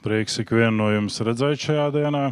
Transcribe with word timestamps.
Prieks 0.00 0.38
ikvienu 0.40 0.78
no 0.78 0.86
jums 0.94 1.18
redzēt 1.20 1.60
šajā 1.60 1.90
dienā, 1.92 2.22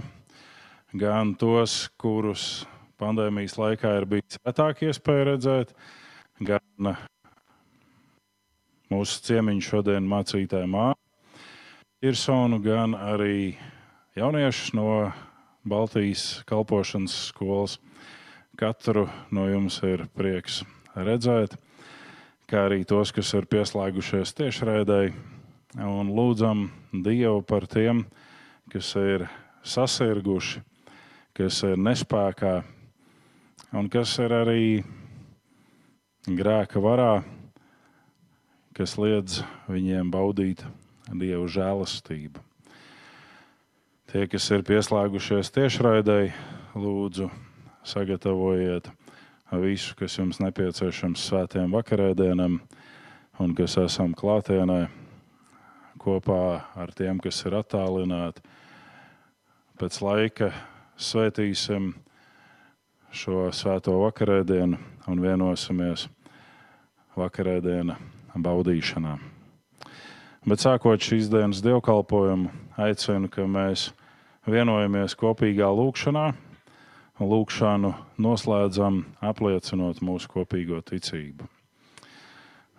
gan 0.97 1.35
tos, 1.37 1.75
kurus 2.01 2.63
pandēmijas 2.97 3.59
laikā 3.61 3.91
ir 3.99 4.07
bijis 4.09 4.39
retāk 4.41 4.81
iespēja 4.87 5.27
redzēt, 5.29 5.75
gan 6.41 6.95
mūsu 8.89 9.21
ciemiņu 9.29 9.69
šodien 9.69 10.09
mācītāju 10.09 10.73
māju 10.73 10.97
Irsonu, 12.09 12.63
gan 12.65 12.97
arī 12.97 13.59
jauniešus 14.17 14.73
no 14.79 15.13
Baltijas 15.69 16.45
kalpošanas 16.49 17.21
skolas. 17.29 17.77
Katru 18.57 19.11
no 19.29 19.45
jums 19.45 19.83
ir 19.85 20.09
prieks 20.17 20.63
redzēt, 20.97 21.61
kā 22.49 22.71
arī 22.71 22.87
tos, 22.89 23.13
kas 23.13 23.37
ir 23.37 23.45
pieslēgušies 23.51 24.33
tiešraidēji 24.41 25.38
un 25.77 26.09
lūdzam 26.15 26.69
Dievu 26.93 27.43
par 27.45 27.67
tiem, 27.69 28.07
kas 28.73 28.95
ir 28.97 29.27
sasirguši, 29.67 30.63
kas 31.37 31.61
ir 31.69 31.77
nespējā 31.77 32.63
un 33.77 33.89
kas 33.93 34.15
ir 34.23 34.33
arī 34.33 34.85
grēka 36.25 36.81
varā, 36.81 37.23
kas 38.73 38.97
liedz 38.97 39.43
viņiem 39.69 40.11
baudīt 40.13 40.65
Dieva 41.09 41.47
žēlastību. 41.49 42.41
Tie, 44.09 44.25
kas 44.29 44.47
ir 44.53 44.65
pieslēgušies 44.65 45.53
tiešraidēji, 45.53 46.33
lūdzu, 46.79 47.29
sagatavojiet 47.85 48.89
visu, 49.61 49.97
kas 49.97 50.17
jums 50.17 50.41
nepieciešams 50.41 51.27
svētiem 51.29 51.73
vakarēdienam, 51.77 52.57
un 53.41 53.55
kas 53.57 53.77
esam 53.81 54.15
klātienē 54.17 54.87
kopā 56.01 56.43
ar 56.79 56.93
tiem, 56.97 57.21
kas 57.23 57.41
ir 57.47 57.59
attālināti. 57.59 58.43
Pēc 59.79 60.01
laika 60.03 60.53
svētīsim 60.99 61.93
šo 63.15 63.49
svēto 63.55 63.95
vakarēdienu 64.03 64.79
un 65.09 65.23
vienosimies 65.23 66.09
vakarēdiena 67.19 67.97
baudīšanā. 68.39 69.17
Bet 70.49 70.63
sākot 70.63 71.03
šīs 71.03 71.29
dienas 71.33 71.63
dievkalpojumu, 71.65 72.51
aicinu, 72.81 73.29
ka 73.29 73.45
mēs 73.45 73.91
vienojamies 74.49 75.17
kopīgā 75.19 75.69
lūkšanā 75.75 76.27
un 77.19 77.33
lūkšanu 77.33 77.93
noslēdzam 78.23 79.03
apliecinot 79.25 80.03
mūsu 80.05 80.31
kopīgo 80.33 80.81
ticību. 80.87 81.49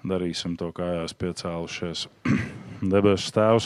Darīsim 0.07 0.55
to 0.59 0.71
kājās 0.75 1.13
piecēlušies. 1.19 2.07
Debesu 2.79 3.33
Tēvs, 3.35 3.65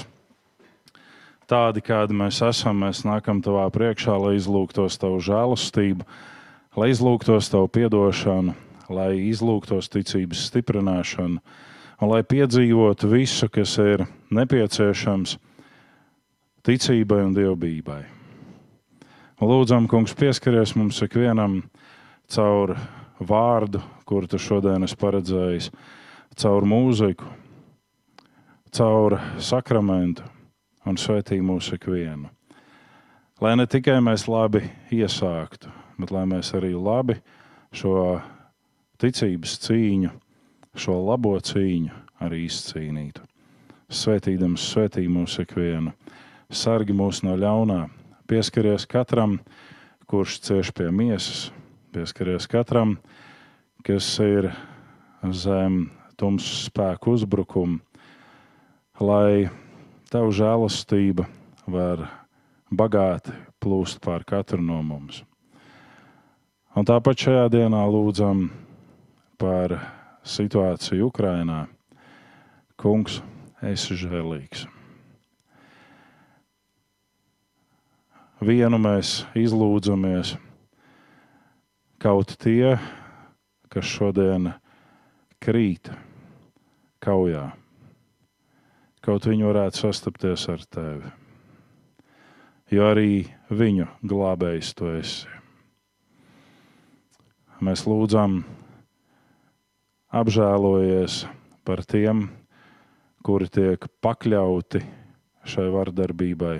tādi 1.45 1.83
kādi 1.85 2.15
mēs 2.17 2.39
esam, 2.45 2.79
mēs 2.81 3.03
nākam 3.05 3.43
Tavā 3.45 3.67
priekšā, 3.73 4.15
lai 4.17 4.31
izlūgtos 4.39 4.97
Tavu 4.97 5.19
žēlastību, 5.21 6.07
lai 6.79 6.89
izlūgtos 6.89 7.51
Tavu 7.53 7.69
piedošanu, 7.69 8.55
lai 8.89 9.11
izlūgtos 9.29 9.91
ticības 9.93 10.47
stiprināšanu 10.49 11.43
un 12.01 12.09
lai 12.09 12.23
piedzīvotu 12.25 13.11
visu, 13.11 13.51
kas 13.53 13.77
ir 13.83 14.07
nepieciešams 14.33 15.37
ticībai 16.65 17.21
un 17.27 17.37
dievbijai. 17.37 18.01
Lūdzam, 19.43 19.85
Kungs, 19.91 20.15
pieskaries 20.17 20.73
mums 20.79 21.03
ikvienam 21.05 21.61
caur 22.33 22.73
vārdu, 23.21 23.83
kuru 24.09 24.27
tu 24.31 24.41
šodien 24.41 24.87
esi 24.87 24.97
paredzējis, 24.97 25.69
caur 26.39 26.65
mūziku, 26.65 27.27
caur 28.73 29.19
sakramentu 29.37 30.25
un 30.89 30.97
svētī 30.97 31.37
mūsu 31.45 31.77
ikvienu. 31.77 32.31
Lai 33.41 33.53
ne 33.59 33.67
tikai 33.69 33.99
mēs 34.01 34.25
labi 34.25 34.63
iesāktu, 34.93 35.69
bet 35.99 36.13
lai 36.13 36.23
mēs 36.29 36.53
arī 36.57 36.71
labi 36.73 37.19
šo 37.75 38.17
ticības 39.01 39.59
cīņu, 39.67 40.09
šo 40.73 40.97
labo 41.05 41.35
cīņu 41.37 41.93
arī 42.25 42.47
izcīnītu. 42.47 43.21
Svētīdams, 43.93 44.65
svētī 44.73 45.05
mūsu 45.11 45.43
ikvienu, 45.45 45.93
sargi 46.49 46.95
mūs 46.97 47.21
no 47.27 47.37
ļaunā, 47.37 47.85
pieskaries 48.25 48.87
katram, 48.89 49.37
kurš 50.09 50.39
cieš 50.47 50.73
pie 50.73 50.89
miesas, 50.89 51.51
pieskaries 51.93 52.49
katram, 52.49 52.97
kas 53.85 54.07
ir 54.23 54.49
zem 55.29 55.91
tumsas 56.17 56.71
spēku 56.71 57.13
uzbrukuma, 57.13 57.83
lai 59.01 59.49
Tavu 60.13 60.29
žēlastība 60.29 61.23
var 61.65 62.03
bagāti 62.69 63.33
plūst 63.57 63.97
pār 63.97 64.21
katru 64.29 64.61
no 64.61 64.75
mums. 64.85 65.23
Un 66.77 66.85
tāpat 66.85 67.23
šajā 67.23 67.47
dienā 67.49 67.79
lūdzam 67.89 68.43
par 69.41 69.73
situāciju 70.21 71.07
Ukrajinā. 71.09 71.63
Kungs, 72.77 73.23
esi 73.65 73.97
žēlīgs. 74.03 74.67
Vienu 78.45 78.77
mēs 78.85 79.15
izlūdzamies, 79.33 80.35
kaut 81.97 82.37
tie, 82.37 82.77
kas 83.73 83.89
šodien 83.97 84.53
krīt 85.41 85.89
kaujā 87.01 87.49
kaut 89.03 89.27
viņi 89.27 89.43
varētu 89.43 89.81
sastapties 89.83 90.47
ar 90.51 90.63
tevi. 90.71 91.11
Jo 92.71 92.87
arī 92.93 93.25
viņu 93.51 93.89
glābējs 94.07 94.71
tu 94.77 94.87
esi. 94.95 95.27
Mēs 97.63 97.83
lūdzam, 97.87 98.41
apžēlojies 100.11 101.23
par 101.67 101.83
tiem, 101.87 102.25
kuri 103.23 103.47
tiek 103.51 103.85
pakļauti 104.03 104.81
šai 105.47 105.67
vardarbībai. 105.71 106.57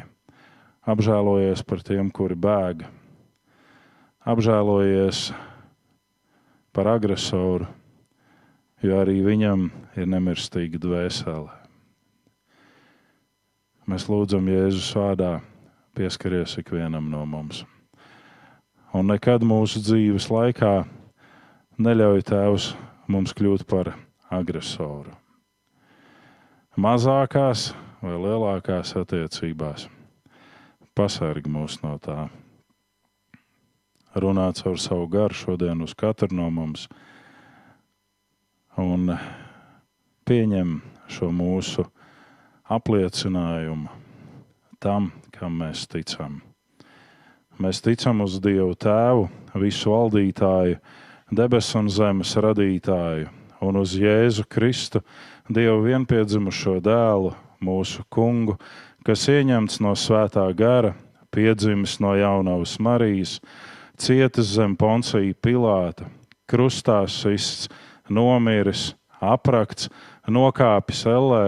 Apžēlojies 0.83 1.63
par 1.67 1.83
tiem, 1.83 2.11
kuri 2.11 2.35
bēg. 2.35 2.85
Apžēlojies 4.27 5.25
par 6.75 6.91
agresoru, 6.91 7.67
jo 8.83 8.99
arī 8.99 9.19
viņam 9.23 9.67
ir 9.95 10.07
nemirstīga 10.11 10.79
dvēsele. 10.83 11.62
Mēs 13.83 14.05
lūdzam 14.07 14.45
Jēzus 14.47 14.93
vārdā, 14.95 15.41
pieskaries 15.97 16.55
ikvienam 16.61 17.09
no 17.11 17.25
mums. 17.27 17.65
Un 18.95 19.09
nekad 19.11 19.43
mūsu 19.43 19.81
dzīves 19.83 20.29
laikā 20.31 20.85
neļauj 21.83 22.23
Tēvs 22.29 22.69
mums 23.11 23.33
kļūt 23.35 23.65
par 23.67 23.91
agresoru. 24.31 25.11
Mazākās 26.79 27.73
vai 27.99 28.15
lielākās 28.23 28.95
attiecībās 29.01 29.89
pasargi 30.95 31.51
mūs 31.51 31.81
no 31.83 31.97
tā. 31.99 32.29
Runāt 34.15 34.61
caur 34.63 34.79
savu 34.79 35.09
garu 35.11 35.35
šodien 35.35 35.83
uz 35.83 35.91
katru 35.97 36.31
no 36.37 36.47
mums 36.53 36.87
un 38.79 39.11
pieņem 40.23 40.77
šo 41.11 41.29
mūsu 41.35 41.85
apliecinājumu 42.71 43.91
tam, 44.83 45.11
kam 45.35 45.59
mēs 45.61 45.85
ticam. 45.91 46.41
Mēs 47.61 47.83
ticam 47.83 48.23
uz 48.23 48.39
Dievu 48.43 48.73
Tēvu, 48.75 49.27
visu 49.61 49.91
valdītāju, 49.93 50.79
debesu 51.31 51.77
un 51.79 51.89
zemes 51.91 52.33
radītāju, 52.35 53.29
un 53.63 53.79
uz 53.79 53.93
Jēzu 53.99 54.45
Kristu, 54.49 55.03
Dievu 55.47 55.83
vienpiedzimušo 55.85 56.79
dēlu, 56.83 57.33
mūsu 57.63 58.03
kungu, 58.11 58.57
kas 59.05 59.27
ieņemts 59.31 59.79
no 59.83 59.93
svētā 59.95 60.47
gara, 60.57 60.93
piedzimis 61.33 61.99
no 62.03 62.15
jaunavas 62.17 62.77
Marijas, 62.79 63.37
cietis 63.99 64.55
zem 64.55 64.75
Poncija 64.79 65.35
Pilāta, 65.43 66.07
krustā 66.49 67.03
sists, 67.11 67.69
nomiris, 68.09 68.93
aprakts, 69.23 69.91
nokāpis 70.27 71.05
ellē 71.07 71.45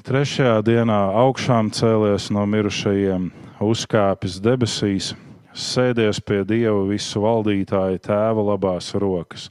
Trešajā 0.00 0.62
dienā 0.64 0.98
augšām 1.20 1.68
cēlies 1.76 2.30
no 2.32 2.46
mirušajiem, 2.48 3.26
uzkāpis 3.60 4.38
debesīs, 4.40 5.10
sēdies 5.52 6.22
pie 6.24 6.38
Dieva 6.48 6.86
visu 6.88 7.20
valdītāja 7.20 8.00
tēva 8.06 8.44
labās 8.46 8.88
rokas, 8.96 9.50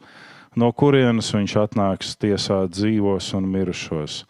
no 0.58 0.72
kurienes 0.74 1.30
viņš 1.36 1.56
atnāks 1.66 2.16
tiesāt 2.18 2.74
dzīvos 2.74 3.30
un 3.38 3.46
mirušos. 3.54 4.24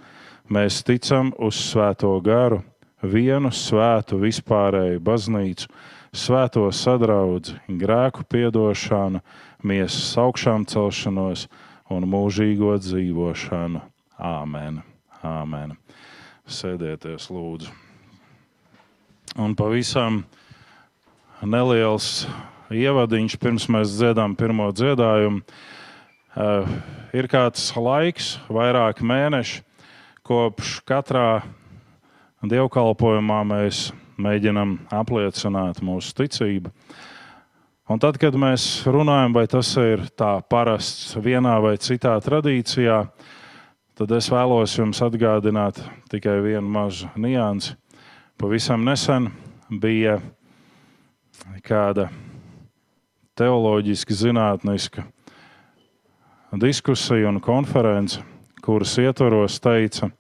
Mēs 0.52 0.82
ticam 0.84 1.32
uz 1.40 1.56
Svēto 1.70 2.12
garu, 2.26 2.60
vienu 3.00 3.54
svētu 3.56 4.20
vispārēju 4.20 5.00
baznīcu, 5.00 5.72
svēto 6.12 6.68
sadraudzi, 6.76 7.56
grēku 7.80 8.28
piedošanu, 8.28 9.24
miesas 9.64 10.12
augšām 10.20 10.68
celšanos 10.68 11.48
un 11.88 12.12
mūžīgo 12.12 12.76
dzīvošanu. 12.84 13.88
Āmen! 14.20 14.84
Āmen. 15.24 15.76
Sēdieties, 16.50 17.30
lūdzu. 17.30 17.70
Un 19.40 19.54
pavisam 19.58 20.24
neliels 21.46 22.26
ievadiņš, 22.74 23.36
pirms 23.42 23.68
mēs 23.70 23.94
dziedām 24.00 24.34
pirmo 24.38 24.70
dziedājumu. 24.74 25.44
Uh, 26.40 26.70
ir 27.14 27.30
kāds 27.30 27.70
laiks, 27.78 28.36
vairāki 28.50 29.06
mēneši, 29.06 29.62
kopš 30.26 30.80
katrā 30.90 31.42
dievkalpojumā 32.46 33.40
mēs 33.50 33.90
mēģinām 34.20 34.76
apliecināt 34.94 35.82
mūsu 35.86 36.14
ticību. 36.18 36.74
Un 37.90 38.02
tad, 38.02 38.20
kad 38.22 38.36
mēs 38.38 38.84
runājam, 38.86 39.34
vai 39.34 39.48
tas 39.50 39.72
ir 39.82 40.06
tā 40.18 40.36
parasts 40.46 41.16
vienā 41.18 41.56
vai 41.64 41.74
citā 41.82 42.14
tradīcijā, 42.22 43.02
tad 44.00 44.14
es 44.16 44.30
vēlos 44.32 44.78
jums 44.78 45.02
atgādināt 45.04 45.82
tikai 46.08 46.38
vienu 46.40 46.70
mazu 46.72 47.10
niansi. 47.20 47.74
Pavisam 48.40 48.86
nesen 48.88 49.28
bija 49.68 50.22
kāda 51.68 52.06
teoloģiski 53.36 54.16
zinātniska 54.16 55.04
diskusija 56.64 57.28
un 57.28 57.42
konference, 57.44 58.24
kuras 58.64 58.96
ietvaros 59.04 59.60
teica, 59.60 60.14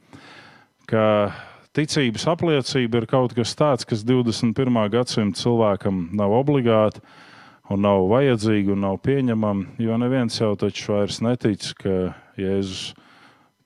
ka 0.83 1.31
ticības 1.71 2.27
apliecība 2.35 2.99
ir 2.99 3.07
kaut 3.07 3.31
kas 3.37 3.55
tāds, 3.55 3.87
kas 3.87 4.03
21. 4.03 4.83
gadsimta 4.91 5.39
cilvēkam 5.39 6.09
nav 6.19 6.35
obligāti 6.43 6.99
un 7.71 7.87
nav 7.87 8.09
vajadzīga 8.11 8.75
un 8.75 8.83
nav 8.89 8.99
pieņemama, 9.07 9.77
jo 9.79 10.03
neviens 10.03 10.43
jau 10.43 10.57
taču 10.59 10.97
vairs 10.97 11.23
netic, 11.23 11.71
ka 11.79 12.09
Jēzus 12.35 12.89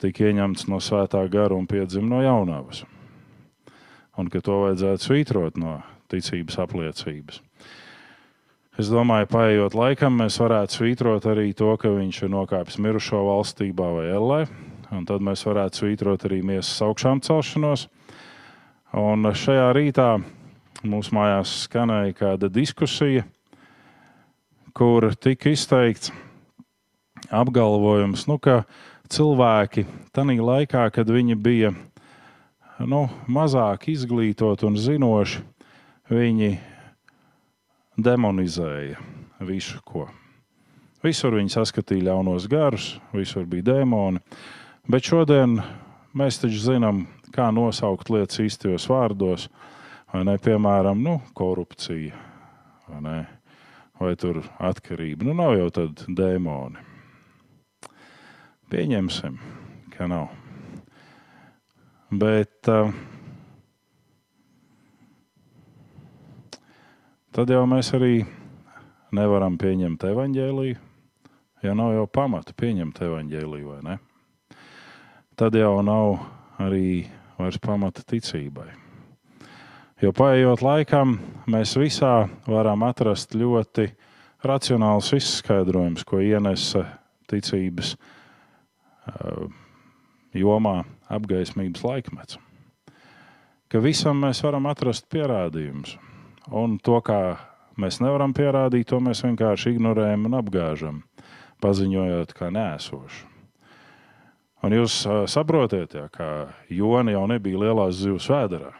tika 0.04 0.28
ieņemts 0.30 0.68
no 0.72 0.82
svētā 0.84 1.24
gara 1.32 1.56
un 1.56 1.66
piedzima 1.70 2.18
no 2.18 2.22
jaunavas. 2.24 2.84
Un 4.20 4.30
ka 4.30 4.44
to 4.46 4.60
vajadzētu 4.68 5.08
svītrot 5.08 5.58
no 5.58 5.80
ticības 6.12 6.60
apliecības. 6.62 7.42
Es 8.74 8.90
domāju, 8.90 9.28
paiet 9.30 9.76
laikam, 9.78 10.16
mēs 10.18 10.40
varētu 10.42 10.80
svītrot 10.80 11.28
arī 11.30 11.52
to, 11.58 11.70
ka 11.78 11.92
viņš 11.94 12.24
ir 12.26 12.32
nokāpis 12.34 12.80
mirušo 12.82 13.20
valstībā 13.28 13.90
vai 14.00 14.08
ellē. 14.10 14.40
Tad 15.10 15.26
mēs 15.26 15.42
varētu 15.46 15.82
svītrot 15.82 16.26
arī 16.26 16.42
miesas 16.46 16.82
augšām 16.86 17.22
celšanos. 17.26 17.88
Un 18.98 19.30
šajā 19.30 19.68
rītā 19.78 20.08
mūsu 20.86 21.14
mājās 21.18 21.54
skanēja 21.68 22.18
kāda 22.18 22.50
diskusija, 22.54 23.24
kur 24.74 25.10
tika 25.22 25.54
izteikts 25.54 26.12
apgalvojums, 27.34 28.28
nu, 28.30 28.38
ka 28.42 28.64
cilvēki 29.12 29.86
tajā 30.14 30.44
laikā, 30.44 30.86
kad 30.94 31.10
viņi 31.10 31.36
bija 31.36 31.74
nu, 32.80 33.08
mazāk 33.28 33.90
izglītoti 33.92 34.68
un 34.68 34.78
zinoši, 34.80 35.44
viņi 36.12 36.52
demonizēja 37.98 39.00
visu, 39.44 39.80
ko. 39.86 40.08
Visur 41.04 41.36
viņi 41.36 41.52
saskatīja 41.52 42.08
ļaunos 42.12 42.48
garus, 42.52 42.94
visur 43.12 43.46
bija 43.50 43.74
dēmoni. 43.74 44.22
Bet 44.88 45.08
šodien 45.08 45.58
mēs 46.16 46.40
taču 46.40 46.62
zinām, 46.64 47.06
kā 47.34 47.50
nosaukt 47.52 48.12
lietas 48.14 48.40
īstajos 48.44 48.88
vārdos. 48.92 49.50
Vai 50.14 50.22
ne, 50.28 50.38
piemēram, 50.38 51.00
nu, 51.02 51.18
korupcija 51.34 52.14
vai, 52.86 53.00
ne, 53.02 53.16
vai 53.98 54.14
atkarība. 54.70 55.26
Nu, 55.26 55.34
nav 55.34 55.56
jau 55.58 55.70
tādi 55.74 56.14
dēmoni. 56.14 56.93
Pieņemsim, 58.72 59.36
ka 59.94 60.08
nav. 60.08 60.30
Bet 62.14 62.70
uh, 62.70 62.94
tad 67.34 67.50
jau 67.50 67.64
mēs 67.70 67.92
arī 67.98 68.24
nevaram 69.14 69.58
pieņemt 69.62 70.06
evaņģēlīju, 70.10 70.78
ja 71.66 71.76
nav 71.78 71.92
jau 71.98 72.06
pamata 72.08 72.56
pieņemt 72.58 73.02
evaņģēlīju, 73.08 73.68
vai 73.74 73.82
ne? 73.90 73.98
Tad 75.36 75.58
jau 75.58 75.76
nav 75.86 76.16
arī 76.62 77.04
vairs 77.40 77.60
pamata 77.62 78.06
ticībai. 78.06 78.70
Jo 80.02 80.14
paiet 80.14 80.62
laikam, 80.62 81.18
mēs 81.50 81.76
visā 81.80 82.28
varam 82.46 82.84
atrast 82.86 83.36
ļoti 83.36 83.90
racionāls 84.46 85.14
izskaidrojums, 85.18 86.04
ko 86.06 86.22
ienesa 86.22 86.86
ticības 87.32 87.96
uh, 87.96 88.13
jomā 90.34 90.84
apgaismības 91.14 91.84
laikmets. 91.86 92.40
Ka 93.70 93.82
visam 93.82 94.20
mēs 94.22 94.44
varam 94.46 94.68
atrast 94.70 95.08
pierādījumus. 95.10 95.98
Un 96.54 96.78
to, 96.84 97.00
kā 97.02 97.38
mēs 97.80 98.02
nevaram 98.04 98.34
pierādīt, 98.36 98.90
to 98.92 99.00
mēs 99.02 99.24
vienkārši 99.26 99.74
ignorējam 99.74 100.28
un 100.30 100.38
apgāžam, 100.38 101.04
paziņojot, 101.64 102.34
kā 102.38 102.52
nēsošu. 102.54 103.30
Un 104.64 104.72
jūs 104.78 105.02
saprotat, 105.28 105.96
ja, 105.98 106.08
ka 106.08 106.54
Jona 106.72 107.12
jau 107.18 107.26
nebija 107.28 107.66
lielās 107.66 107.98
zivs 108.00 108.30
vēdā. 108.32 108.72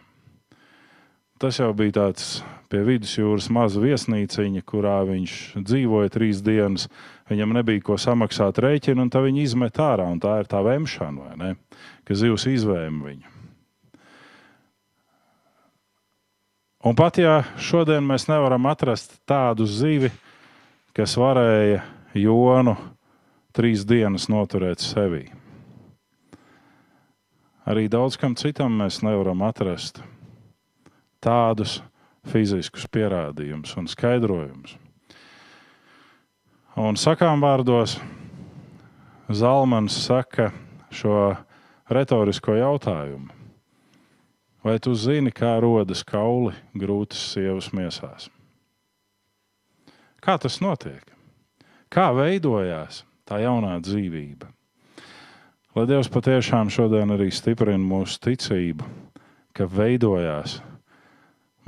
Tas 1.42 1.58
jau 1.60 1.74
bija 1.76 1.98
tāds 1.98 2.38
pie 2.72 2.86
vidusjūras 2.88 3.50
maza 3.52 3.82
viesnīciņa, 3.84 4.62
kurā 4.64 5.02
viņš 5.10 5.34
dzīvoja 5.60 6.14
trīs 6.14 6.40
dienas. 6.46 6.88
Viņam 7.34 7.56
nebija 7.58 7.82
ko 7.82 7.98
samaksāt 7.98 8.60
rēķinu, 8.62 9.08
un 9.08 9.10
tā 9.10 9.24
viņa 9.26 9.42
izmet 9.42 9.80
ārā. 9.82 10.06
Tā 10.22 10.38
ir 10.44 10.50
tā 10.52 10.60
vemšana, 10.62 11.30
vai 11.30 11.38
ne? 11.40 11.80
Ka 12.06 12.18
zivs 12.18 12.46
izvēma 12.52 13.08
viņu. 13.10 13.34
Un 16.84 16.98
pat 17.00 17.16
ja 17.18 17.38
šodien 17.58 18.04
mēs 18.04 18.28
nevaram 18.28 18.68
atrast 18.68 19.16
tādu 19.30 19.64
zivi, 19.66 20.12
kas 20.92 21.16
varēja 21.16 21.80
jonu 22.20 22.76
trīs 23.56 23.86
dienas 23.88 24.28
noturēt 24.28 24.84
sevī, 24.84 25.24
arī 27.64 27.88
daudz 27.88 28.20
kam 28.20 28.36
citam 28.36 28.76
mēs 28.84 29.00
nevaram 29.06 29.46
atrast 29.48 30.04
tādus 31.24 31.80
fiziskus 32.28 32.84
pierādījumus 32.92 33.78
un 33.80 33.88
skaidrojumus. 33.88 34.76
Un 36.74 36.96
sakām 36.98 37.38
vārdos, 37.38 38.00
Zalmans 39.30 39.94
saka 39.94 40.48
šo 40.90 41.36
retorisko 41.86 42.56
jautājumu. 42.58 43.30
Vai 44.66 44.80
tu 44.82 44.96
zini, 44.98 45.30
kā 45.30 45.52
rodas 45.62 46.02
kauli 46.02 46.56
grūtas 46.74 47.20
sievas 47.36 47.68
miesās? 47.78 48.26
Kā 50.18 50.40
tas 50.42 50.58
notiek? 50.66 51.04
Kā 51.94 52.08
veidojās 52.16 53.04
tā 53.30 53.44
jaunā 53.44 53.76
dzīvība? 53.84 54.50
Lai 55.78 55.84
Dievs 55.90 56.10
patiešām 56.10 56.72
šodien 56.74 57.14
arī 57.14 57.30
stiprina 57.30 57.86
mūsu 57.86 58.18
ticību, 58.32 58.88
ka 59.54 59.70
veidojās 59.70 60.58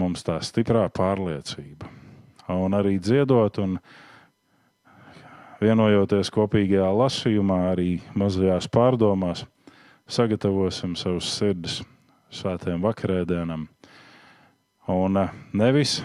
mums 0.02 0.26
tā 0.26 0.40
stiprā 0.42 0.88
pārliecība. 0.90 1.94
Un 2.58 2.74
arī 2.74 2.98
dziedot 2.98 3.62
un 3.62 3.78
vienojoties 5.66 6.30
kopīgajā 6.34 6.88
lasījumā, 6.94 7.60
arī 7.74 7.90
mazajās 8.18 8.68
pārdomās, 8.72 9.46
sagatavosim 10.06 10.94
savus 11.00 11.32
sirdis 11.34 11.82
svētajam 12.34 12.84
vakarēdienam. 12.86 13.68
Un 14.92 15.18
eh, 15.18 15.34
nevis 15.58 15.98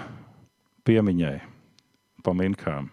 piemiņai, 0.88 1.36
paminkām, 2.24 2.88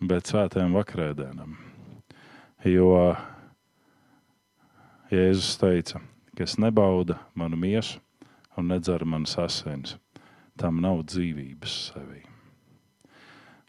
bet 0.00 0.32
svētajam 0.32 0.76
vakarēdienam. 0.78 1.56
Jo 2.66 2.90
Jēzus 5.12 5.52
teica, 5.60 6.00
kas 6.38 6.56
nebauda 6.58 7.20
manu 7.38 7.60
miesu 7.60 8.00
un 8.56 8.72
nedzer 8.72 9.04
manas 9.06 9.36
asins, 9.38 9.98
tam 10.58 10.80
nav 10.82 11.04
dzīvības 11.12 11.76
sevī. 11.92 12.24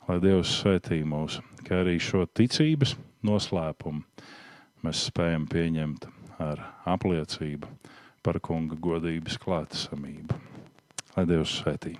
Lai 0.07 0.21
Dievs 0.23 0.53
svētī 0.61 1.01
mūs, 1.03 1.41
ka 1.67 1.81
arī 1.81 1.97
šo 1.99 2.21
ticības 2.39 2.93
noslēpumu 3.27 4.05
mēs 4.85 5.01
spējam 5.09 5.49
pieņemt 5.51 6.07
ar 6.39 6.61
apliecību 6.87 7.67
par 8.23 8.39
kunga 8.39 8.79
godības 8.79 9.35
klātesamību. 9.43 10.37
Lai 11.17 11.25
Dievs 11.27 11.57
svētī! 11.59 11.97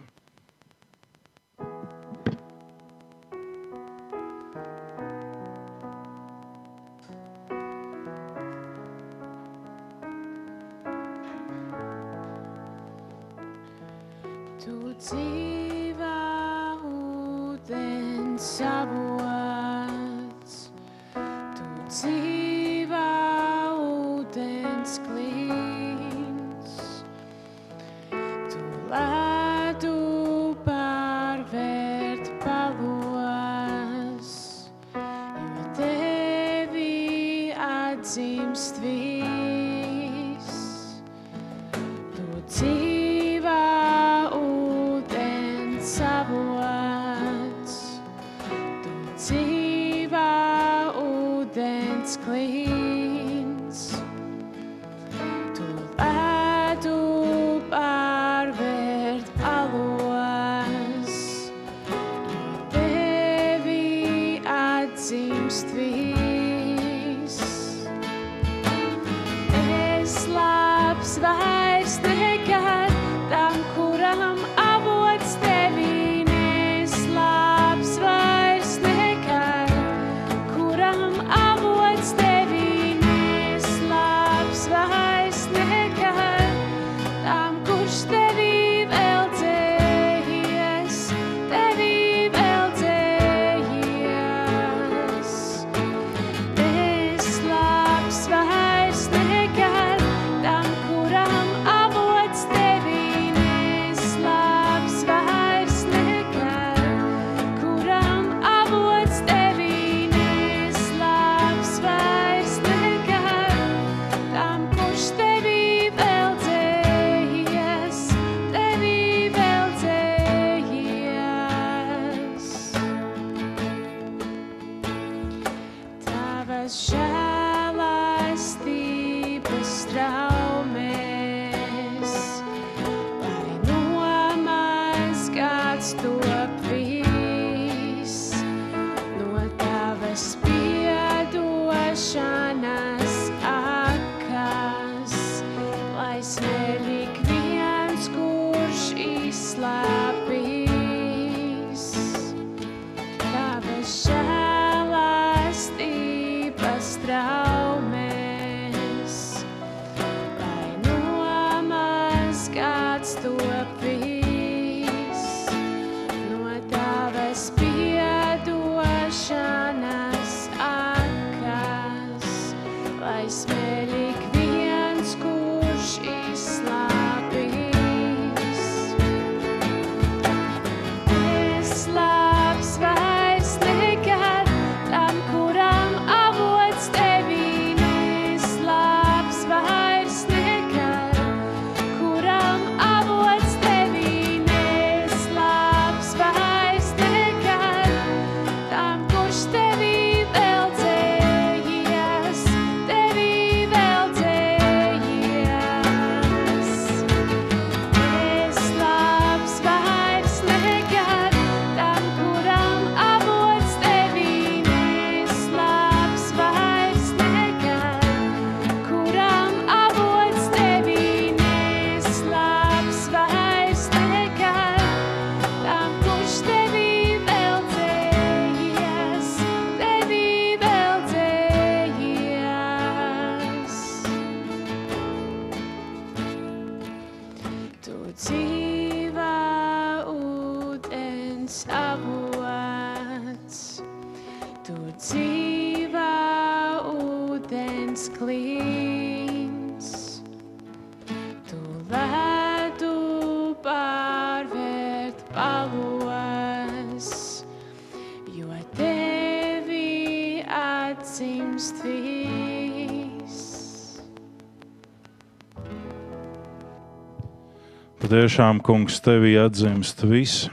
tiešām, 268.27 268.57
kungs, 268.59 268.97
tevī 268.99 269.37
atzimst 269.39 270.01
viss. 270.03 270.49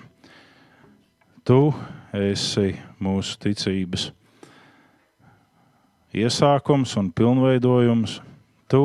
Tu 1.43 1.73
esi 2.15 2.77
mūsu 3.03 3.35
ticības 3.43 4.05
iesākums 6.15 6.93
un 7.01 7.09
pilnveidojums. 7.11 8.21
Tu 8.71 8.83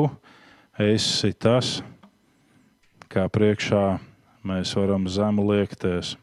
esi 0.82 1.30
tas, 1.38 1.76
kā 3.06 3.28
priekšā 3.30 3.84
mēs 4.42 4.74
varam 4.74 5.06
zemu 5.06 5.46
liekties. 5.52 6.16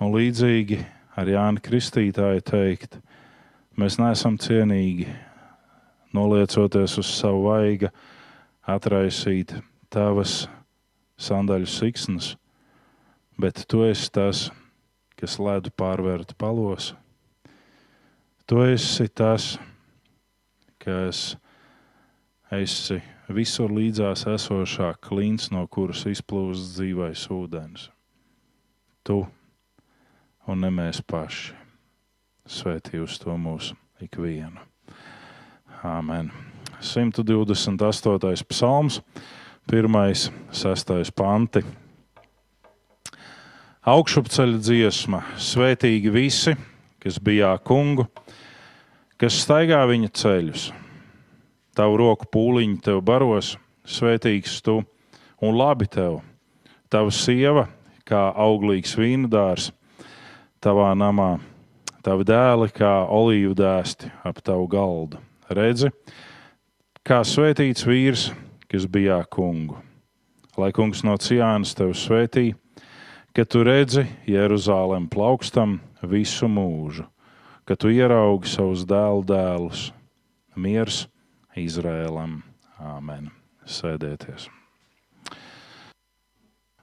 Un 0.00 0.16
līdzīgi 0.16 0.80
ar 1.12 1.28
Jānu 1.28 1.60
Kristītāju 1.60 2.46
teikt, 2.54 2.96
mēs 3.76 4.00
neesam 4.00 4.40
cienīgi 4.40 5.10
noliecoties 6.16 6.96
uz 7.04 7.12
savu 7.20 7.50
vaiga, 7.50 7.92
atraisīt 8.64 9.58
tavas 9.92 10.40
izpētes 10.40 10.61
sandaļu 11.22 11.68
siksnas, 11.70 12.32
bet 13.40 13.64
tu 13.70 13.84
esi 13.86 14.10
tas, 14.12 14.48
kas 15.18 15.38
ledu 15.38 15.70
pārvērt 15.78 16.34
palos. 16.38 16.92
Tu 18.46 18.58
esi 18.66 19.06
tas, 19.08 19.54
kas 20.82 21.36
esi 22.52 22.98
visur 23.32 23.72
līdzās 23.72 24.26
esošā 24.28 24.92
klints, 25.00 25.50
no 25.54 25.64
kuras 25.70 26.04
izplūst 26.10 26.74
dzīvais 26.76 27.28
ūdens. 27.32 27.88
Tu 29.06 29.22
un 30.46 30.62
ne 30.62 30.70
mēs 30.74 31.00
paši. 31.06 31.54
Svētī 32.42 32.98
uz 33.02 33.16
to 33.22 33.34
mūsu 33.38 33.76
ikvienu. 34.02 34.58
Āmen. 35.86 36.32
128. 36.82 38.42
psalms. 38.50 38.98
1. 39.70 40.32
6. 40.50 41.12
panti. 41.14 41.62
Augšupceļa 43.82 44.58
dziesma, 44.58 45.20
svētīgi 45.38 46.10
visi, 46.10 46.54
kas 47.02 47.18
bijā 47.22 47.52
kungu, 47.62 48.08
kas 49.18 49.38
staigā 49.42 49.80
viņa 49.90 50.10
ceļus. 50.18 50.66
Tavu 51.78 51.96
roku 52.02 52.26
pūliņi 52.34 52.82
tev 52.82 53.00
baros, 53.06 53.54
svētīgs 53.86 54.58
tu 54.66 54.80
un 55.42 55.56
labi 55.56 55.86
tev. 55.86 56.20
Tava 56.90 57.14
sieva, 57.14 57.68
kā 58.04 58.28
auglīgs 58.34 58.98
vīnudārs, 58.98 59.70
tavā 60.62 60.90
namā, 60.98 61.36
tavi 62.02 62.26
dēli 62.28 62.70
kā 62.74 62.94
olīvu 63.06 63.54
dēsti 63.62 64.10
ap 64.26 64.42
tavu 64.42 64.66
galdu. 64.70 65.22
Redzi, 65.50 65.94
kā 67.06 67.22
svētīts 67.26 67.86
vīrs, 67.86 68.32
kas 68.72 68.86
bijā 68.88 69.20
kungu. 69.28 69.76
Lai 70.56 70.70
kungs 70.72 71.02
no 71.04 71.18
Cijānas 71.20 71.74
tevi 71.76 71.92
svētī, 71.96 72.44
ka 73.36 73.44
tu 73.44 73.60
redzi 73.64 74.06
Jeruzalem 74.28 75.10
plaukstam 75.12 75.78
visu 76.08 76.48
mūžu, 76.48 77.04
ka 77.68 77.76
tu 77.76 77.92
ieraugi 77.92 78.48
savus 78.48 78.86
dēlu 78.88 79.24
dēlus. 79.28 79.90
Miers 80.56 81.06
Izrēlam. 81.56 82.40
Āmen. 82.80 83.28
Sēdieties. 83.68 84.48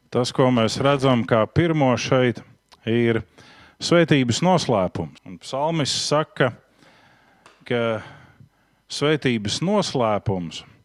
Tas, 0.10 0.31
ko 0.34 0.48
mēs 0.53 0.79
redzam 0.81 1.25
kā 1.27 1.41
pirmo 1.51 1.91
šeit, 2.00 2.39
ir 2.88 3.22
svētības 3.84 4.39
noslēpums. 4.46 5.19
Un 5.27 5.38
psalmis 5.41 5.93
saka, 6.08 6.53
ka 7.67 8.00
svētības 8.89 9.60
noslēpums 9.65 10.63
ir 10.63 10.78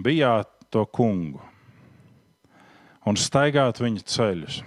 bijāt 0.00 0.48
to 0.72 0.84
kungu 0.86 1.42
un 3.04 3.18
staigāt 3.20 3.80
viņa 3.84 4.04
ceļus. 4.08 4.60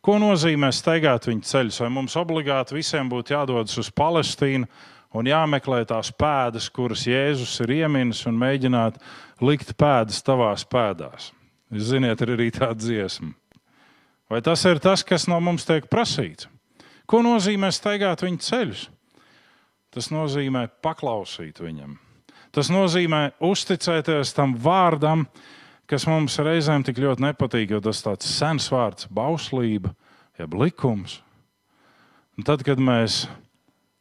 Ko 0.00 0.16
nozīmē 0.20 0.70
staigāt 0.72 1.28
viņa 1.28 1.44
ceļus? 1.46 1.80
Vai 1.84 1.90
mums 1.92 2.16
obligāti 2.18 2.74
visiem 2.74 3.08
būtu 3.10 3.34
jādodas 3.34 3.76
uz 3.78 3.90
Palestīnu 3.92 4.66
un 5.14 5.28
jāmeklē 5.28 5.82
tās 5.88 6.10
pēdas, 6.10 6.70
kuras 6.72 7.04
Jēzus 7.06 7.58
ir 7.64 7.74
ieminis, 7.82 8.24
un 8.26 8.38
mēģināt 8.40 8.96
likt 9.44 9.74
pēdas 9.78 10.22
tavās 10.24 10.64
pēdās? 10.64 11.30
Jūs 11.70 11.92
ziniet, 11.92 12.22
ir 12.24 12.34
arī 12.34 12.48
tāda 12.54 12.80
dziesma. 12.80 13.34
Vai 14.30 14.40
tas 14.46 14.62
ir 14.66 14.80
tas, 14.82 15.04
kas 15.06 15.28
no 15.30 15.38
mums 15.42 15.66
tiek 15.68 15.86
prasīts? 15.90 16.48
Ko 17.10 17.20
nozīmē 17.26 17.70
staigāt 17.74 18.22
viņa 18.22 18.44
ceļus? 18.46 18.86
Tas 19.90 20.10
nozīmē 20.14 20.68
paklausīt 20.82 21.58
viņam. 21.60 21.98
Tas 22.50 22.70
nozīmē 22.72 23.30
uzticēties 23.46 24.32
tam 24.34 24.56
vārdam, 24.58 25.26
kas 25.90 26.06
mums 26.10 26.38
reizēm 26.42 26.82
tik 26.86 26.98
ļoti 27.02 27.22
nepatīk, 27.28 27.70
jo 27.74 27.80
tas 27.84 28.00
ir 28.00 28.08
tāds 28.08 28.30
sens 28.30 28.66
vārds, 28.72 29.06
bauslība, 29.06 29.92
jeb 30.38 30.56
likums. 30.58 31.20
Un 32.38 32.46
tad, 32.46 32.64
kad 32.66 32.80
mēs 32.82 33.24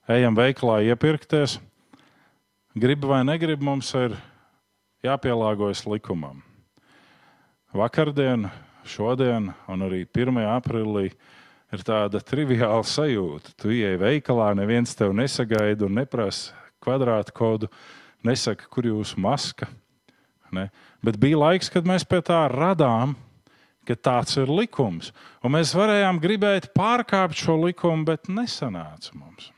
ejam 0.09 0.37
veikalā 0.37 0.79
iepirkties, 0.89 1.59
gribi 2.73 3.09
vai 3.09 3.21
negribi, 3.27 3.65
mums 3.65 3.91
ir 3.97 4.17
jāpielāgojas 5.05 5.85
likumam. 5.85 6.41
Vakardien, 7.75 8.47
šodien 8.81 9.51
un 9.69 9.85
arī 9.85 10.07
1. 10.09 10.41
aprīlī 10.55 11.11
ir 11.69 11.85
tāda 11.85 12.21
triviāla 12.25 12.81
sajūta. 12.81 13.53
Tu 13.61 13.77
ienāc 13.77 14.01
veikalā, 14.01 14.55
neviens 14.57 14.97
tev 14.97 15.13
nesagaida 15.13 15.85
un 15.85 15.99
neprasa 16.01 16.57
kvadrātkodu, 16.81 17.69
nesaka, 18.25 18.67
kur 18.71 18.87
jūsu 18.89 19.19
maska 19.21 19.69
Ne? 20.51 20.69
Bet 21.01 21.17
bija 21.19 21.39
laiks, 21.39 21.69
kad 21.71 21.87
mēs 21.87 22.05
pie 22.07 22.21
tā 22.25 22.43
radām, 22.51 23.15
ka 23.87 23.95
tāds 23.95 24.37
ir 24.41 24.51
likums. 24.51 25.11
Un 25.45 25.55
mēs 25.55 25.73
varējām 25.77 26.19
gribēt 26.21 26.71
pārkāpt 26.77 27.37
šo 27.37 27.57
likumu, 27.63 28.05
bet 28.09 28.29
nesanāca 28.29 29.15
mums. 29.17 29.49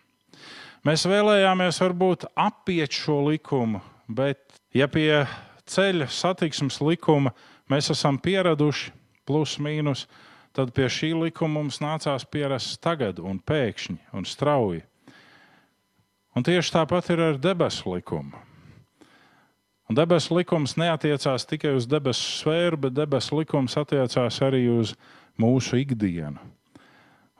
Mēs 0.87 1.05
vēlējāmies 1.05 1.77
varbūt 1.83 2.25
apiet 2.39 2.95
šo 2.95 3.19
likumu, 3.27 3.83
bet 4.09 4.41
ja 4.73 4.87
pie 4.89 5.23
ceļa 5.69 6.09
satiksmes 6.09 6.79
likuma 6.81 7.35
mēs 7.69 7.91
esam 7.93 8.17
pieraduši, 8.21 8.91
plus 9.29 9.59
mīnus, 9.61 10.07
tad 10.57 10.73
pie 10.75 10.89
šī 10.91 11.13
likuma 11.15 11.59
mums 11.59 11.77
nācās 11.83 12.25
pierast 12.27 12.81
tagad, 12.83 13.21
un 13.21 13.37
pēkšņi 13.39 13.99
un 14.17 14.25
strauji. 14.27 14.81
Un 16.35 16.47
tieši 16.47 16.79
tāpat 16.79 17.11
ir 17.13 17.21
ar 17.29 17.37
debesu 17.39 17.93
likumu. 17.93 18.50
Un 19.91 19.95
debesu 19.97 20.37
likums 20.37 20.77
neatiecās 20.79 21.43
tikai 21.43 21.73
uz 21.75 21.83
debesu 21.83 22.23
sfēru, 22.23 22.77
bet 22.85 22.93
debesu 22.95 23.41
likums 23.41 23.73
attiecās 23.75 24.37
arī 24.39 24.61
uz 24.71 24.93
mūsu 25.35 25.81
ikdienu. 25.81 26.39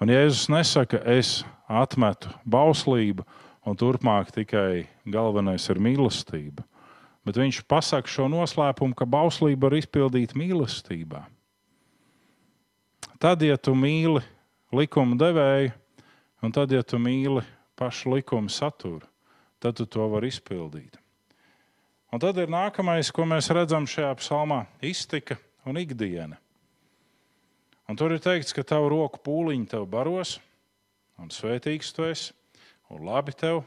Un 0.04 0.12
Jēzus 0.12 0.50
nesaka, 0.52 1.00
es 1.08 1.46
atmetu 1.72 2.28
bauslību, 2.44 3.24
un 3.64 3.80
turpmāk 3.80 4.34
tikai 4.36 4.84
galvenais 5.08 5.70
ir 5.72 5.80
mīlestība. 5.80 6.68
Bet 7.24 7.40
viņš 7.40 7.62
pasaka 7.72 8.12
šo 8.12 8.28
noslēpumu, 8.34 9.00
ka 9.00 9.08
bauslība 9.08 9.70
var 9.70 9.78
izpildīt 9.80 10.36
mīlestībā. 10.36 11.24
Tad, 13.16 13.48
ja 13.48 13.56
tu 13.56 13.78
mīli 13.80 14.26
likuma 14.76 15.16
devēju, 15.24 15.72
un 16.44 16.52
tad, 16.52 16.76
ja 16.76 16.84
tu 16.84 17.00
mīli 17.00 17.46
pašu 17.80 18.18
likuma 18.18 18.52
saturu, 18.52 19.08
tad 19.64 19.80
tu 19.80 19.88
to 19.88 20.12
vari 20.12 20.36
izpildīt. 20.36 21.00
Un 22.12 22.20
tad 22.20 22.36
ir 22.44 22.50
nākamais, 22.52 23.08
ko 23.16 23.24
mēs 23.24 23.48
redzam 23.56 23.86
šajā 23.88 24.12
psalmā- 24.20 24.66
iztika 24.84 25.38
un 25.64 25.78
ikdiena. 25.80 26.36
Un 27.88 27.96
tur 27.96 28.12
ir 28.12 28.20
teikts, 28.20 28.52
ka 28.52 28.64
tavu 28.64 28.90
roku 28.92 29.20
pūliņi 29.24 29.70
tev 29.70 29.86
baros, 29.88 30.40
un 31.18 31.30
svētīgs 31.30 31.94
tu 31.96 32.04
esi, 32.04 32.34
un 32.90 33.06
labi 33.06 33.32
tev. 33.32 33.64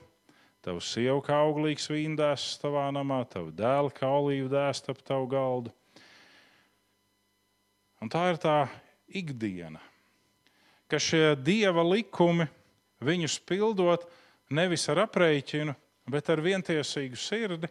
Tavu 0.61 0.81
sievu 0.81 1.23
kā 1.25 1.41
auglīgs 1.41 1.89
vīndēs 1.89 2.61
tavā 2.61 2.91
namā, 2.93 3.23
tavu 3.29 3.51
dēlu 3.53 3.93
kā 3.93 4.09
olīvu 4.09 4.49
dēstu 4.49 4.91
ap 4.91 5.01
tavu 5.05 5.27
galdu. 5.27 5.73
Un 8.01 8.09
tā 8.09 8.31
ir 8.31 8.37
tā 8.37 8.69
ikdiena, 9.09 9.81
ka 10.89 10.97
šie 10.97 11.35
dieva 11.37 11.85
likumi, 11.85 12.49
viņus 13.01 13.39
pildot 13.45 14.05
nevis 14.51 14.89
ar 14.89 15.07
aprēķinu, 15.07 15.75
bet 16.09 16.29
ar 16.29 16.45
vientiesīgu 16.45 17.17
sirdi 17.17 17.69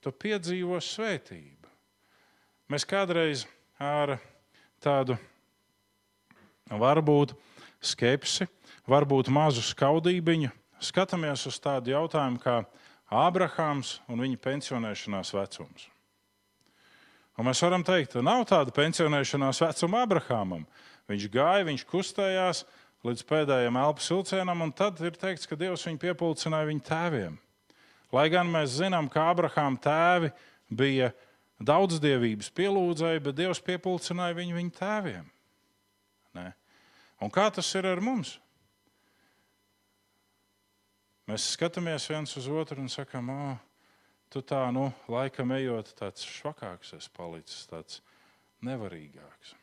tu 0.00 0.12
piedzīvo 0.12 0.78
svētību. 0.82 1.68
Mēs 2.70 2.86
kādreiz 2.88 3.44
ar 3.80 4.18
tādu 4.80 5.16
varbūt 6.70 7.34
skepsi, 7.82 8.46
varbūt 8.88 9.30
mazu 9.32 9.64
skaudībiņu 9.64 10.52
skatāmies 10.80 11.44
uz 11.48 11.58
tādu 11.60 11.92
jautājumu 11.94 12.40
kā 12.42 12.60
Ābrahāms 13.10 13.98
un 14.08 14.22
viņa 14.22 14.38
pensionēšanās 14.44 15.32
vecums. 15.34 15.88
Un 17.38 17.48
mēs 17.48 17.62
varam 17.64 17.82
teikt, 17.86 18.14
ka 18.14 18.22
nav 18.22 18.44
tāda 18.48 18.72
pensionēšanās 18.76 19.62
vecuma 19.64 20.04
Abrahamam. 20.04 20.66
Viņš 21.10 21.26
gāja, 21.32 21.66
viņš 21.66 21.86
kustējās 21.90 22.64
līdz 23.06 23.24
pēdējiem 23.26 23.78
elpas 23.80 24.10
vilcienam, 24.12 24.62
un 24.62 24.72
tad 24.76 25.00
ir 25.02 25.16
teikts, 25.18 25.48
ka 25.48 25.58
Dievs 25.58 25.86
viņu 25.88 26.02
piepildīja 26.04 26.66
viņa 26.68 26.86
tēviem. 26.86 27.38
Lai 28.14 28.26
gan 28.32 28.48
mēs 28.50 28.78
zinām, 28.80 29.08
ka 29.10 29.28
Abrahāma 29.30 29.78
tēvi 29.82 30.32
bija 30.66 31.12
daudzdievības 31.62 32.50
pielūdzēji, 32.56 33.22
bet 33.22 33.38
Dievs 33.38 33.62
piepildīja 33.62 34.32
viņu 34.36 34.56
viņa 34.56 34.76
tēviem. 34.78 35.26
Ne? 36.34 36.46
Un 37.22 37.32
kā 37.32 37.46
tas 37.54 37.68
ir 37.78 37.86
ar 37.86 38.02
mums? 38.02 38.38
Mēs 41.30 41.52
skatāmies 41.54 42.08
viens 42.10 42.32
uz 42.40 42.48
otru 42.50 42.80
un 42.82 42.88
sakām, 42.90 43.28
o, 43.30 43.50
tu 44.32 44.42
tā, 44.42 44.64
nu, 44.74 44.88
laikam 45.06 45.52
ejot, 45.54 45.92
tāds 46.00 46.26
švakāks 46.26 46.96
esi 46.96 47.10
palicis, 47.14 47.68
tāds 47.70 48.00
nevarīgāks. 48.66 49.54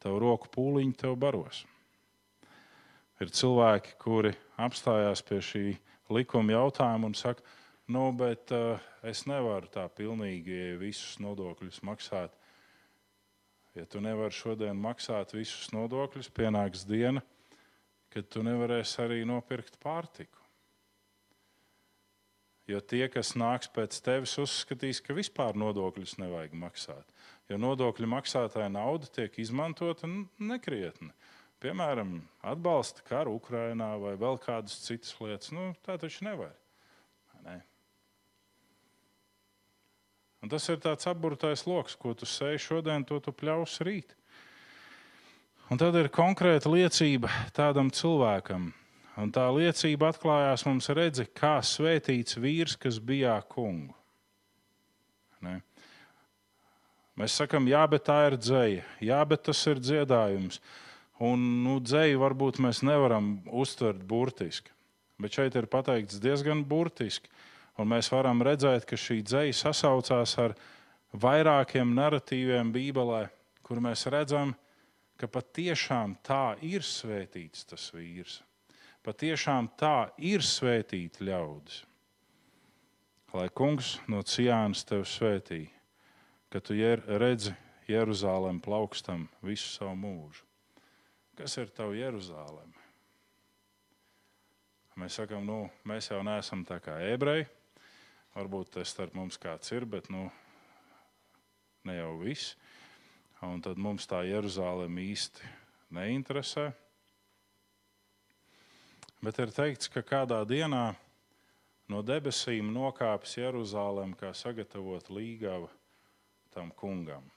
Tavu 0.00 0.22
roku 0.22 0.48
pūliņu 0.54 0.96
tev 1.02 1.18
baros. 1.20 1.66
Ir 3.16 3.30
cilvēki, 3.32 3.94
kuri 4.02 4.34
apstājās 4.60 5.22
pie 5.24 5.38
šī 5.40 5.64
likuma 6.12 6.52
jautājuma 6.52 7.08
un 7.08 7.14
saka, 7.16 7.44
nu, 7.88 8.10
bet 8.12 8.52
uh, 8.52 8.82
es 9.06 9.24
nevaru 9.28 9.70
tā 9.72 9.86
pilnīgi 9.88 10.76
visus 10.80 11.16
nodokļus 11.24 11.80
maksāt. 11.86 12.34
Ja 13.76 13.84
tu 13.88 14.00
nevari 14.00 14.32
šodien 14.32 14.76
maksāt 14.80 15.34
visus 15.36 15.70
nodokļus, 15.72 16.28
pienāks 16.32 16.84
diena, 16.88 17.22
kad 18.12 18.28
tu 18.32 18.44
nevarēsi 18.44 19.00
arī 19.04 19.22
nopirkt 19.28 19.76
pārtiku. 19.82 20.40
Jo 22.66 22.80
tie, 22.82 23.04
kas 23.12 23.34
nāks 23.38 23.68
pēc 23.70 24.00
tevis, 24.02 24.32
uzskatīs, 24.42 24.98
ka 25.04 25.14
vispār 25.14 25.54
nodokļus 25.60 26.16
nevajag 26.18 26.56
maksāt. 26.58 27.12
Jo 27.46 27.60
nodokļu 27.62 28.08
maksātāja 28.10 28.68
nauda 28.72 29.06
tiek 29.20 29.36
izmantota 29.38 30.08
nekrietni. 30.08 31.12
Piemēram, 31.62 32.18
atbalsta 32.46 33.04
karu 33.06 33.36
Ukrajinā 33.40 33.94
vai 34.02 34.14
vēl 34.20 34.38
kādas 34.42 34.76
citas 34.84 35.14
lietas. 35.20 35.52
Nu, 35.54 35.70
tā 35.86 35.96
taču 36.00 36.26
nevar. 36.26 36.54
Ne? 37.46 37.60
Un 40.44 40.52
tas 40.52 40.66
ir 40.70 40.78
tāds 40.82 41.08
apburtais 41.10 41.64
lokus, 41.66 41.96
ko 41.98 42.14
tu 42.14 42.28
sēji 42.28 42.62
šodien, 42.68 43.06
to 43.06 43.18
tu 43.22 43.32
pļaus 43.34 43.80
rīt. 43.86 44.14
Un 45.72 45.80
tad 45.80 45.96
ir 45.98 46.12
konkrēta 46.14 46.70
liecība 46.70 47.30
tādam 47.56 47.88
cilvēkam. 47.90 48.68
Un 49.16 49.32
tā 49.32 49.46
liecība 49.50 50.12
atklājās 50.12 50.66
mums 50.68 50.90
redzi, 50.94 51.24
kā 51.34 51.56
svētīts 51.64 52.36
vīrs, 52.38 52.76
kas 52.78 53.00
bijā 53.02 53.34
kungu. 53.48 53.96
Ne? 55.42 55.56
Mēs 57.16 57.38
sakām, 57.40 57.66
jā, 57.70 57.80
bet 57.88 58.04
tā 58.06 58.18
ir 58.28 58.36
dzēja, 58.36 58.84
jā, 59.08 59.20
bet 59.24 59.46
tas 59.48 59.62
ir 59.70 59.80
dziedājums. 59.80 60.60
Un 61.24 61.40
nu, 61.64 61.78
dzēju 61.80 62.20
varbūt 62.20 62.58
mēs 62.60 62.82
nevaram 62.84 63.38
uztvert 63.48 64.02
burtiski, 64.04 64.72
bet 65.16 65.38
šeit 65.38 65.54
ir 65.56 65.68
pateikts 65.72 66.20
diezgan 66.20 66.64
burtiski. 66.68 67.30
Un 67.80 67.88
mēs 67.88 68.08
varam 68.12 68.40
redzēt, 68.44 68.84
ka 68.88 68.96
šī 68.96 69.22
dzēja 69.24 69.56
sasaucās 69.56 70.36
ar 70.40 70.54
vairākiem 71.16 71.92
narratīviem 71.96 72.72
Bībelē, 72.72 73.26
kur 73.64 73.80
mēs 73.84 74.06
redzam, 74.12 74.54
ka 75.16 75.28
patiešām 75.28 76.16
tā 76.24 76.56
ir 76.64 76.84
svētīts 76.84 77.64
tas 77.68 77.88
vīrs. 77.96 78.40
Patiešām 79.04 79.70
tā 79.78 80.10
ir 80.18 80.44
svētīta 80.44 81.24
ļaudis. 81.24 81.84
Lai 83.36 83.48
kungs 83.52 83.96
no 84.08 84.22
Cijānas 84.24 84.84
tevi 84.88 85.04
svētī, 85.08 85.60
ka 86.48 86.60
tu 86.64 86.76
redzi 87.20 87.52
Jeruzalem 87.88 88.60
plaukstam 88.64 89.28
visu 89.44 89.68
savu 89.76 89.96
mūžu. 90.00 90.45
Kas 91.36 91.52
ir 91.60 91.68
tava 91.68 91.92
Jeruzaleme? 91.92 92.72
Mēs 94.96 95.18
sakām, 95.18 95.44
nu, 95.44 95.66
mēs 95.84 96.08
jau 96.08 96.22
neesam 96.24 96.62
tā 96.64 96.78
kā 96.80 96.94
ebreji. 97.04 97.44
Varbūt 98.32 98.70
tas 98.78 98.94
starp 98.94 99.12
mums 99.16 99.36
kāds 99.36 99.68
ir, 99.76 99.84
bet 99.84 100.08
nu, 100.08 100.30
ne 101.84 101.98
jau 101.98 102.14
viss. 102.22 102.54
Un 103.44 103.60
tad 103.60 103.76
mums 103.76 104.08
tā 104.08 104.22
Jeruzaleme 104.24 105.04
īsti 105.12 105.52
neinteresē. 105.92 106.70
Bet 109.20 109.36
ir 109.44 109.52
teikts, 109.52 109.92
ka 109.92 110.00
kādā 110.00 110.40
dienā 110.48 110.94
no 111.92 112.00
debesīm 112.00 112.72
nokāps 112.72 113.36
Jeruzalem, 113.36 114.16
kā 114.16 114.32
sagatavot 114.32 115.12
līgavu 115.12 115.68
tam 116.56 116.72
kungam. 116.72 117.28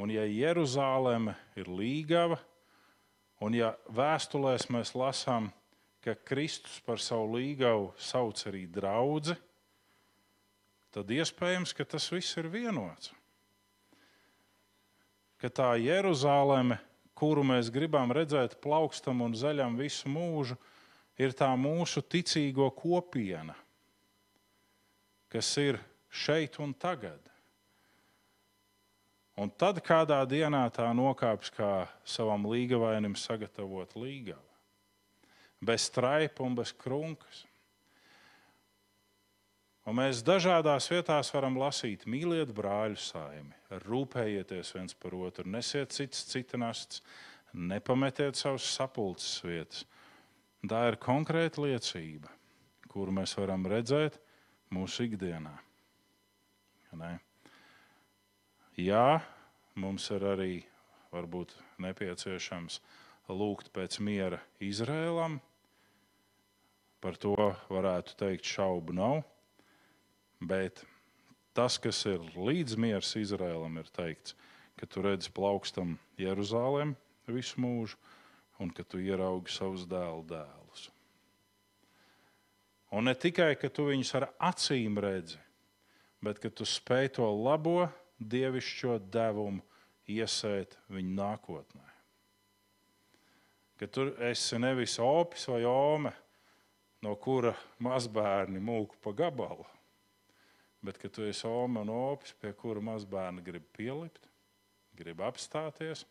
Un 0.00 0.16
ja 0.16 0.24
Jeruzaleme 0.24 1.36
ir 1.60 1.68
līgava, 1.68 2.40
un 3.44 3.54
ja 3.54 3.72
vēstulēs 3.94 4.68
mēs 4.72 4.94
lasām, 4.98 5.50
ka 6.04 6.14
Kristus 6.26 6.78
par 6.86 7.02
savu 7.02 7.36
līgavu 7.36 7.92
sauc 8.00 8.40
arī 8.48 8.64
draugu, 8.70 9.36
tad 10.94 11.10
iespējams, 11.12 11.74
ka 11.76 11.84
tas 11.84 12.08
viss 12.12 12.38
ir 12.40 12.48
vienots. 12.50 13.12
Ka 15.38 15.50
tā 15.52 15.72
Jeruzaleme, 15.78 16.80
kuru 17.18 17.44
mēs 17.46 17.70
gribam 17.70 18.10
redzēt 18.14 18.56
plaukstam 18.62 19.22
un 19.22 19.34
zaļam 19.38 19.76
visu 19.78 20.10
mūžu, 20.10 20.56
ir 21.18 21.34
tā 21.34 21.50
mūsu 21.58 22.02
ticīgo 22.02 22.70
kopiena, 22.74 23.54
kas 25.30 25.50
ir 25.60 25.80
šeit 26.08 26.58
un 26.62 26.72
tagad. 26.74 27.20
Un 29.38 29.52
tad 29.54 29.78
kādā 29.86 30.18
dienā 30.26 30.64
tā 30.74 30.88
nokāps 30.96 31.52
kā 31.54 31.86
savam 32.02 32.48
līgavainim 32.50 33.14
sagatavot 33.14 33.92
līgavu. 33.94 34.42
Bez 35.62 35.86
straipa 35.86 36.42
un 36.42 36.56
bez 36.58 36.72
krunkas. 36.74 37.44
Un 39.86 39.96
mēs 39.96 40.24
dažādās 40.26 40.90
vietās 40.90 41.30
varam 41.32 41.54
lasīt, 41.58 42.02
mīliet 42.10 42.50
brāļu 42.54 42.98
saimi, 43.00 43.54
rūpējieties 43.86 44.74
viens 44.74 44.98
par 44.98 45.14
otru, 45.16 45.46
nesiet 45.48 45.94
cits 45.96 46.26
cita 46.28 46.58
nasts, 46.60 47.00
nepametiet 47.54 48.36
savus 48.36 48.66
sapulces 48.74 49.38
vietas. 49.46 49.86
Tā 50.68 50.82
ir 50.90 50.98
konkrēta 51.00 51.62
liecība, 51.62 52.28
kuru 52.90 53.14
mēs 53.20 53.38
varam 53.38 53.64
redzēt 53.70 54.18
mūsu 54.74 55.06
ikdienā. 55.06 55.54
Ne? 56.98 57.14
Jā, 58.78 59.18
mums 59.74 60.04
ir 60.14 60.22
arī 60.22 60.52
varbūt 61.10 61.50
nepieciešams 61.82 62.76
lūgt 63.26 63.72
pēc 63.74 63.96
miera 64.06 64.38
Izrēlam. 64.62 65.40
Par 67.02 67.18
to 67.18 67.34
varētu 67.74 68.14
teikt, 68.22 68.46
šaubu 68.46 68.94
nav. 68.94 69.24
Bet 70.38 70.84
tas, 71.58 71.80
kas 71.82 72.04
ir 72.06 72.22
līdz 72.38 72.78
miers 72.78 73.10
Izrēlam, 73.18 73.82
ir 73.82 73.90
teikts, 73.90 74.38
ka 74.78 74.86
tu 74.86 75.02
redzi 75.02 75.34
plaukstam 75.34 75.98
Jeruzalem 76.14 76.94
visu 77.26 77.58
mūžu 77.58 77.98
un 78.62 78.70
ka 78.70 78.86
tu 78.86 79.02
ieraugi 79.02 79.58
savus 79.58 79.90
dēlu 79.90 80.22
dēlus. 80.30 80.86
Un 82.94 83.10
ne 83.10 83.18
tikai, 83.18 83.56
ka 83.58 83.74
tu 83.74 83.90
viņus 83.90 84.14
ar 84.22 84.30
acīm 84.38 85.02
redzi, 85.02 85.42
bet 86.22 86.38
ka 86.38 86.46
tu 86.46 86.62
spēj 86.62 87.16
to 87.18 87.26
labo 87.26 87.88
dievišķo 88.18 88.98
devumu 89.12 89.62
iesēt 90.08 90.78
viņu 90.92 91.14
nākotnē. 91.18 91.86
Ka 93.78 93.86
tu 93.86 94.08
esi 94.26 94.58
nevis 94.58 94.98
opis 95.02 95.46
vai 95.50 95.62
ome, 95.68 96.12
no 97.02 97.14
kura 97.14 97.52
mazbērni 97.84 98.58
mūku 98.58 98.98
pa 99.02 99.12
gabalu, 99.14 99.66
Bet, 100.80 100.98
kad 100.98 101.10
tu 101.10 101.24
esi 101.26 101.46
Oma 101.46 101.82
un 101.82 101.90
Opis, 101.90 102.34
pie 102.38 102.52
kura 102.54 102.80
mazbērni 102.84 103.42
grib 103.42 103.64
pielikt, 103.74 104.28
grib 104.98 105.22
apstāties, 105.26 106.04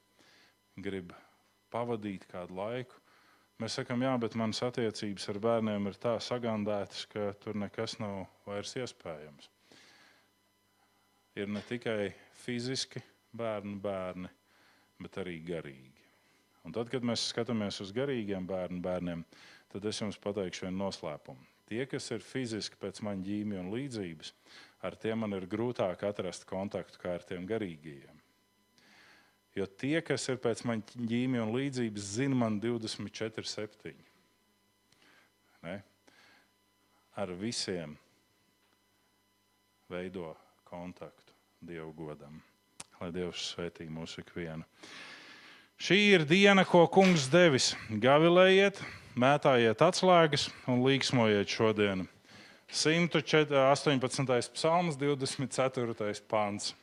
grib 0.76 1.14
pavadīt 1.72 2.26
kādu 2.28 2.58
laiku, 2.58 3.00
mēs 3.62 3.78
sakām, 3.80 4.04
jā, 4.04 4.12
bet 4.20 4.36
manas 4.40 4.60
attiecības 4.68 5.30
ar 5.32 5.40
bērniem 5.46 5.88
ir 5.88 6.00
tā 6.04 6.18
sagandētas, 6.24 7.06
ka 7.14 7.32
tur 7.40 7.56
nekas 7.56 7.96
nav 8.04 8.26
vairs 8.48 8.76
iespējams. 8.76 9.48
Ir 11.38 11.50
ne 11.54 11.62
tikai 11.62 12.10
fiziski 12.34 12.98
bērnu 13.38 13.78
bērni, 13.82 14.30
bet 15.04 15.20
arī 15.22 15.36
garīgi. 15.46 16.06
Un 16.66 16.74
tad, 16.74 16.90
kad 16.90 17.04
mēs 17.06 17.28
skatāmies 17.30 17.78
uz 17.84 17.92
garīgiem 17.94 18.48
bērnu 18.50 18.82
bērniem, 18.82 19.22
tad 19.70 19.86
es 19.86 20.02
jums 20.02 20.18
pateikšu 20.24 20.66
vienu 20.66 20.82
noslēpumu. 20.82 21.46
Tie, 21.68 21.84
kas 21.92 22.10
ir 22.16 22.24
fiziski 22.24 22.80
pēc 22.82 23.04
maņa 23.06 23.26
ģīmija 23.28 23.62
un 23.62 23.70
līdzības, 23.74 24.32
ar 24.88 24.98
tiem 24.98 25.22
man 25.22 25.36
ir 25.38 25.46
grūtāk 25.52 26.08
atrast 26.08 26.48
kontaktu 26.50 27.04
kā 27.04 27.14
ar 27.20 27.28
tiem 27.28 27.46
garīgajiem. 27.46 28.18
Jo 29.58 29.70
tie, 29.70 30.00
kas 30.06 30.26
ir 30.32 30.42
pēc 30.42 30.66
maņa 30.70 31.06
ģīmija 31.12 31.46
un 31.46 31.54
līdzības, 31.54 32.10
zina 32.18 32.42
man 32.46 32.58
24, 32.64 33.46
7. 33.54 33.94
Ne? 35.68 35.78
Ar 37.18 37.38
visiem 37.38 37.94
veido 39.90 40.34
kontaktu 40.68 41.27
Dievu 41.62 41.90
godam. 41.98 42.38
Lai 43.02 43.10
Dievs 43.14 43.52
svētī 43.54 43.88
mūsu 43.90 44.22
ikvienu. 44.22 44.66
Šī 45.82 45.98
ir 46.14 46.26
diena, 46.30 46.64
ko 46.66 46.84
kungs 46.90 47.28
devis. 47.34 47.72
Gavilējiet, 47.90 48.78
mētājiet 49.18 49.82
atslēgas 49.82 50.48
un 50.70 50.84
līksmojiet 50.86 51.50
šodien. 51.50 52.06
118. 52.70 54.52
psalms, 54.54 54.98
24. 55.02 56.22
pāns. 56.30 56.74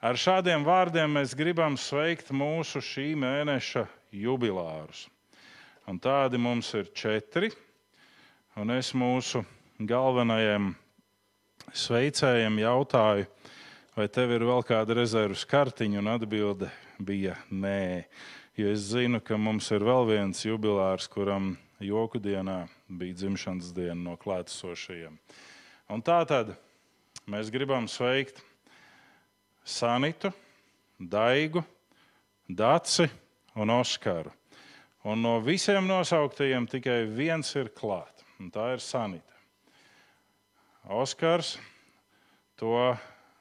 Ar 0.00 0.16
šādiem 0.16 0.64
vārdiem 0.64 1.16
mēs 1.18 1.34
gribam 1.36 1.76
sveikt 1.76 2.32
mūsu 2.32 2.80
šī 2.84 3.10
mēneša 3.18 3.84
jubilārus. 4.14 5.08
Un 5.88 6.00
tādi 6.00 6.40
mums 6.40 6.72
ir 6.78 6.88
četri. 6.96 7.52
Un 8.56 8.72
es 8.72 8.94
mūsu 8.96 9.44
galvenajiem 9.78 10.72
sveicējiem 11.76 12.60
jautāju, 12.62 13.26
vai 13.98 14.06
tev 14.06 14.30
ir 14.30 14.44
vēl 14.46 14.62
kāda 14.62 14.94
rezerves 14.94 15.42
kartiņa, 15.48 15.98
un 15.98 16.08
atbilde 16.12 16.68
bija 17.02 17.34
nē. 17.50 18.04
Jo 18.54 18.70
es 18.70 18.84
zinu, 18.92 19.18
ka 19.18 19.34
mums 19.34 19.72
ir 19.74 19.82
vēl 19.82 20.06
viens 20.06 20.44
jubilārs, 20.46 21.08
kuram 21.10 21.56
joku 21.82 22.20
dienā 22.22 22.68
bija 22.86 23.16
dzimšanas 23.18 23.72
diena 23.74 23.98
no 23.98 24.14
klātesošajiem. 24.20 25.16
Un 25.90 26.04
tā 26.06 26.20
tad 26.30 26.54
mēs 27.26 27.50
gribam 27.50 27.90
sveikt 27.90 28.38
Sanitu, 29.66 30.30
Daigu, 30.98 31.64
Daci 32.46 33.08
un 33.58 33.74
Oskaru. 33.80 34.30
Un 35.10 35.26
no 35.26 35.40
visiem 35.42 35.90
nosauktajiem 35.90 36.70
tikai 36.70 37.00
viens 37.10 37.50
ir 37.58 37.74
klāts, 37.74 38.22
un 38.38 38.54
tā 38.54 38.76
ir 38.76 38.82
Sanita. 38.84 39.34
Oskars 40.86 41.56
to 42.58 42.74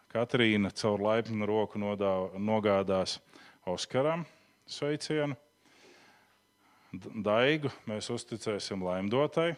Katrīna 0.07 0.71
caur 0.71 1.01
laipnu 1.03 1.45
roku 1.47 1.79
nodā, 1.81 2.13
nogādās 2.39 3.17
Oskaram 3.67 4.23
sveicienu. 4.63 5.35
Daigu 6.95 7.67
mēs 7.89 8.07
uzticēsim 8.13 8.85
laimdotai, 8.87 9.51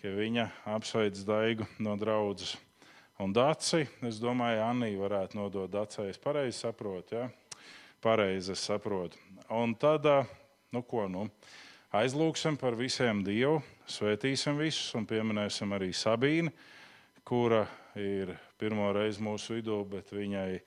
ka 0.00 0.12
viņa 0.16 0.46
apsveic 0.72 1.20
Daigu 1.28 1.68
no 1.84 1.98
draudzes. 2.00 2.56
Un 3.20 3.34
Dāci, 3.36 3.84
es 4.02 4.16
domāju, 4.18 4.62
Anī 4.64 4.94
varētu 4.98 5.36
nodot 5.38 5.70
Dācai. 5.70 6.08
Es 6.10 6.18
pareizi 6.18 6.64
saprotu, 6.64 7.20
ja? 7.20 7.28
Pareizi 8.02 8.54
es 8.56 8.64
saprotu. 8.64 9.20
Un 9.52 9.76
tad, 9.78 10.08
nu 10.72 10.82
ko, 10.88 11.04
nu, 11.12 11.26
aizlūksim 11.94 12.56
par 12.58 12.74
visiem 12.74 13.20
Dievu, 13.22 13.60
svētīsim 13.84 14.56
visus 14.58 14.96
un 14.98 15.06
pieminēsim 15.06 15.76
arī 15.76 15.92
Sabīnu, 15.94 16.50
kura 17.28 17.66
ir 18.00 18.32
pirmo 18.62 18.92
reizi 18.94 19.22
mūsu 19.24 19.56
vidū, 19.58 19.80
bet 19.90 20.12
viņai 20.14 20.60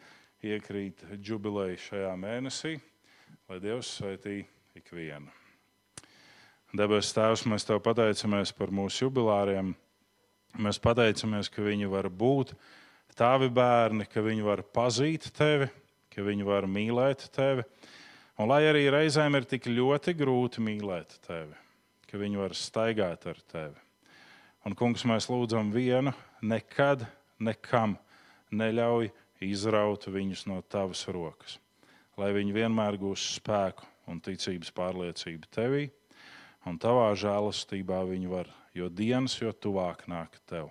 iekrīt 0.43 1.05
jubileja 1.23 1.79
šajā 1.79 2.11
mēnesī, 2.19 2.75
lai 3.47 3.59
Dievs 3.63 3.93
svētī 4.01 4.41
ikvienu. 4.75 5.31
Debes 6.75 7.13
Tēvs, 7.15 7.45
mēs 7.47 7.63
Tev 7.63 7.79
pateicamies 7.85 8.51
par 8.57 8.73
mūsu 8.75 9.05
jubilāriem. 9.05 9.71
Mēs 10.59 10.79
pateicamies, 10.83 11.47
ka 11.51 11.63
viņi 11.63 11.87
var 11.91 12.09
būt 12.11 12.51
tavi 13.15 13.47
bērni, 13.47 14.07
ka 14.11 14.23
viņi 14.23 14.43
var 14.43 14.63
pazīt 14.75 15.29
tevi, 15.35 15.69
ka 16.11 16.23
viņi 16.25 16.47
var 16.47 16.67
mīlēt 16.67 17.29
tevi. 17.35 17.63
Un 18.35 18.51
lai 18.51 18.65
arī 18.67 18.89
reizēm 18.91 19.37
ir 19.39 19.47
tik 19.47 19.69
ļoti 19.71 20.17
grūti 20.19 20.63
mīlēt 20.63 21.15
tevi, 21.23 21.55
ka 22.11 22.19
viņi 22.19 22.41
var 22.43 22.55
staigāt 22.59 23.27
ar 23.31 23.39
tevi. 23.51 23.79
Un, 24.67 24.75
kungs, 24.75 25.05
mēs 25.07 25.29
lūdzam 25.31 25.69
vienu, 25.71 26.11
nekad, 26.43 27.05
nekam 27.39 27.97
neļauj 28.51 29.11
izraut 29.45 30.07
viņus 30.07 30.45
no 30.49 30.61
tavas 30.61 31.05
rokas. 31.11 31.59
Lai 32.15 32.31
viņi 32.35 32.55
vienmēr 32.55 32.97
gūs 32.99 33.23
spēku 33.35 33.87
un 34.07 34.21
ticības 34.23 34.71
pārliecību 34.75 35.49
tevī, 35.51 35.89
un 36.65 36.77
tavā 36.79 37.09
žēlastībā 37.17 38.03
viņi 38.07 38.31
var, 38.31 38.49
jo 38.73 38.89
dienas 38.89 39.35
jo 39.41 39.51
tuvāk 39.51 40.05
nāk 40.11 40.39
tev. 40.47 40.69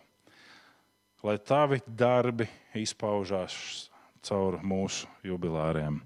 Lai 1.24 1.36
tavi 1.40 1.80
darbi 1.88 2.46
izpaužās 2.76 3.88
caur 4.24 4.58
mūsu 4.64 5.08
jubilāriem. 5.24 6.00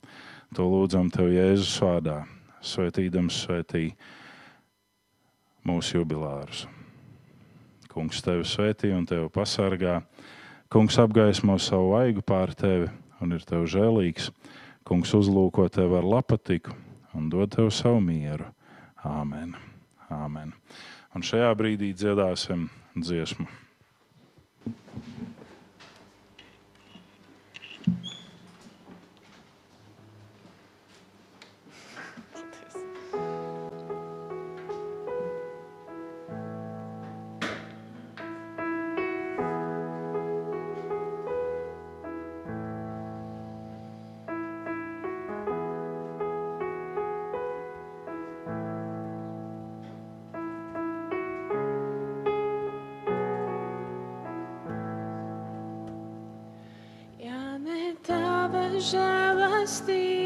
To 0.56 0.66
lūdzam 0.66 1.10
tev 1.12 1.30
Jēzus 1.30 1.74
vārdā, 1.82 2.22
svētīdams 2.64 3.42
svētī 3.44 3.90
mūsu 5.66 5.98
jubilārus. 6.00 6.64
Kungs 7.92 8.22
tevi 8.24 8.46
svētī 8.46 8.92
un 8.94 9.06
tevi 9.08 9.28
pasargā. 9.32 10.00
Kungs 10.68 10.98
apgaismo 11.00 11.54
savu 11.56 11.94
vaigu 11.94 12.20
pār 12.20 12.50
tevi 12.52 12.90
un 13.24 13.30
ir 13.32 13.44
tev 13.48 13.62
žēlīgs. 13.72 14.26
Kungs 14.84 15.14
uzlūko 15.16 15.64
tevi 15.72 15.96
ar 15.96 16.04
lapatiku 16.04 16.74
un 17.16 17.30
dod 17.32 17.54
tev 17.54 17.70
savu 17.72 18.02
mieru. 18.04 18.50
Āmen. 19.00 19.54
Āmen. 20.12 20.52
Un 21.16 21.24
šajā 21.24 21.54
brīdī 21.56 21.94
dziedāsim 21.96 22.66
dziesmu. 23.00 23.48
Žēlastība, 59.68 60.17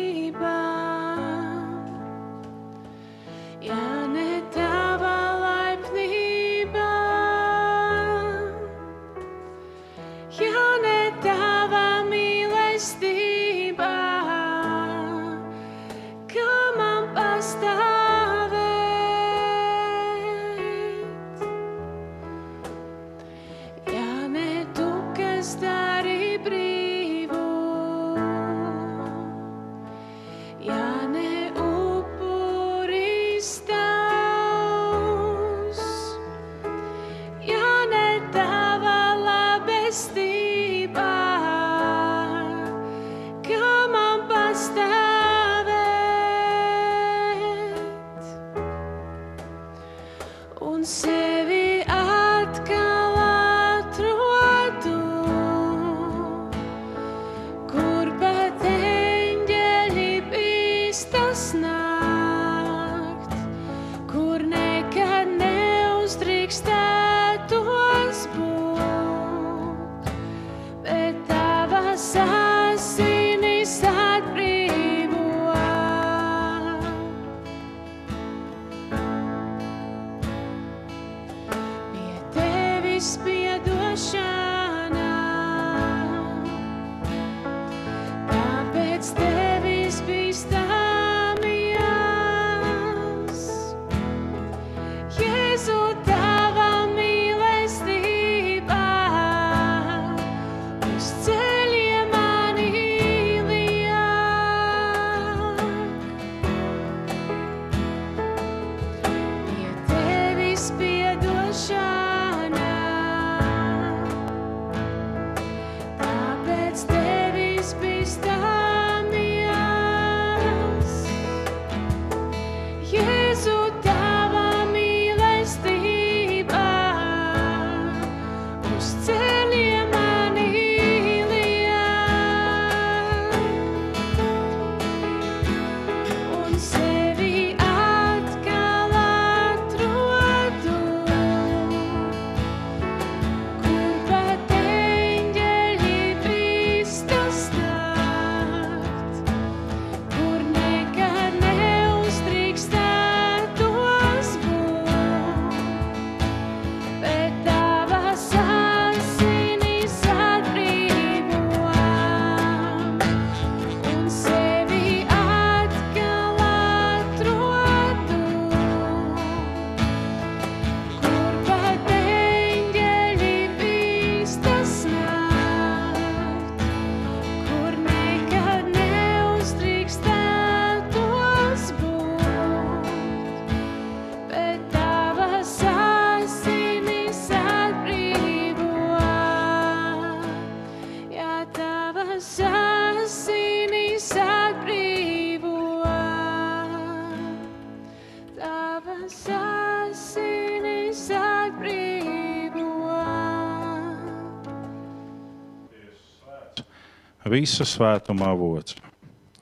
visa 207.32 207.64
svētuma 207.64 208.32
avots. 208.32 208.76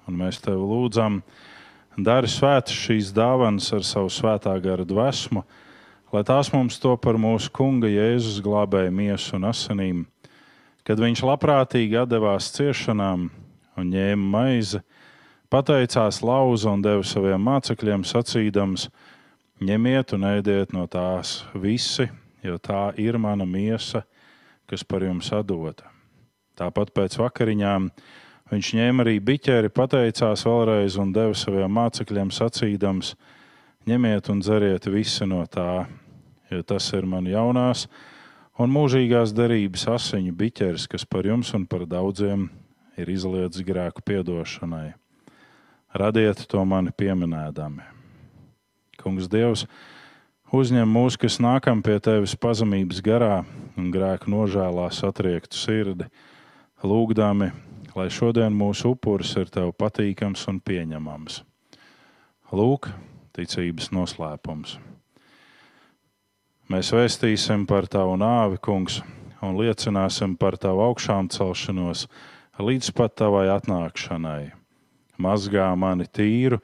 Un 0.06 0.18
mēs 0.20 0.38
tevi 0.42 0.62
lūdzam, 0.62 1.20
dari 1.98 2.30
svētas 2.30 2.76
šīs 2.76 3.10
dāvanas 3.14 3.70
ar 3.74 3.84
savu 3.86 4.10
svētā 4.12 4.54
gara 4.62 4.86
dvēsmu, 4.86 5.42
lai 6.14 6.22
tās 6.26 6.52
mums 6.54 6.78
to 6.82 6.94
par 6.98 7.18
mūsu 7.20 7.50
Kunga 7.54 7.90
Jēzus 7.90 8.40
glābēju 8.44 8.94
miesu 8.94 9.36
un 9.38 9.48
asinīm, 9.50 10.00
kad 10.86 11.02
viņš 11.02 11.24
labprātīgi 11.26 12.06
devās 12.10 12.50
ciešanām 12.56 13.28
un 13.78 13.92
ņēma 13.94 14.32
maizi, 14.34 14.82
pateicās 15.50 16.22
lauza 16.22 16.74
un 16.74 16.82
deva 16.82 17.06
saviem 17.06 17.42
mācekļiem 17.46 18.06
sacīdams: 18.06 18.88
Ņemiet 19.60 20.14
un 20.16 20.24
ēdiet 20.24 20.72
no 20.72 20.86
tās 20.88 21.42
visi, 21.52 22.08
jo 22.42 22.56
tā 22.58 22.90
ir 22.96 23.18
mana 23.20 23.44
miesa, 23.44 24.06
kas 24.70 24.86
par 24.86 25.04
jums 25.04 25.28
atdota. 25.36 25.99
Tāpat 26.58 26.92
pēc 26.96 27.18
vakariņām 27.20 27.90
viņš 28.50 28.70
ņēma 28.78 29.04
arī 29.04 29.18
biķeri, 29.22 29.70
pateicās 29.74 30.46
vēlreiz 30.48 30.98
un 31.00 31.12
deva 31.14 31.36
saviem 31.38 31.70
mācekļiem 31.78 32.32
sacīdams: 32.34 33.14
Ņemiet 33.88 34.30
un 34.32 34.40
dzeriet 34.44 34.86
visi 34.90 35.26
no 35.26 35.44
tā, 35.46 35.86
jo 36.50 36.62
tas 36.62 36.90
ir 36.96 37.06
man 37.06 37.28
jaunās 37.30 37.86
un 38.60 38.72
mūžīgās 38.74 39.32
derības 39.32 39.86
asiņu 39.88 40.34
biķeris, 40.36 40.88
kas 40.90 41.06
par 41.08 41.24
jums 41.24 41.54
un 41.56 41.64
par 41.66 41.86
daudziem 41.88 42.48
ir 43.00 43.08
izlietas 43.08 43.64
grēku 43.64 44.04
piedošanai. 44.04 44.92
Radiet 45.96 46.44
to 46.46 46.60
mani 46.68 46.92
pieminēdami. 46.94 47.82
Kungs, 49.00 49.30
Dievs, 49.32 49.64
uzņem 50.52 50.92
mūs, 50.92 51.16
kas 51.18 51.40
nākam 51.42 51.80
pie 51.82 51.96
tevis 52.04 52.36
pazemības 52.36 53.00
garā 53.02 53.40
un 53.80 53.88
grēku 53.94 54.30
nožēlā 54.30 54.90
satriektu 54.92 55.56
sirdi, 55.56 56.10
lūgdami, 56.86 57.50
lai 57.96 58.08
šodien 58.12 58.54
mūsu 58.56 58.94
upuris 58.94 59.34
ir 59.36 59.50
tev 59.52 59.72
patīkams 59.76 60.46
un 60.50 60.60
pieņemams. 60.64 61.40
Lūk, 62.56 62.90
ticības 63.36 63.90
noslēpums. 63.94 64.78
Mēs 66.70 66.92
vēstīsim 66.94 67.66
par 67.66 67.88
tavu 67.90 68.14
nāvi, 68.20 68.60
kungs, 68.62 69.00
un 69.42 69.56
liecināsim 69.58 70.36
par 70.38 70.56
tavu 70.60 70.84
augšām 70.86 71.30
celšanos 71.32 72.06
līdz 72.60 72.92
pat 72.94 73.16
tavai 73.18 73.48
atnākšanai. 73.56 74.52
Mazgā 75.20 75.66
mani 75.76 76.06
tīru 76.06 76.60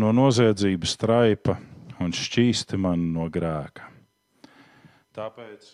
no 0.00 0.10
noziedzības 0.16 0.96
traipa 1.00 1.56
un 2.02 2.12
šķīsti 2.12 2.80
mani 2.80 3.12
no 3.14 3.28
grēka. 3.32 3.86
Tāpēc, 5.14 5.68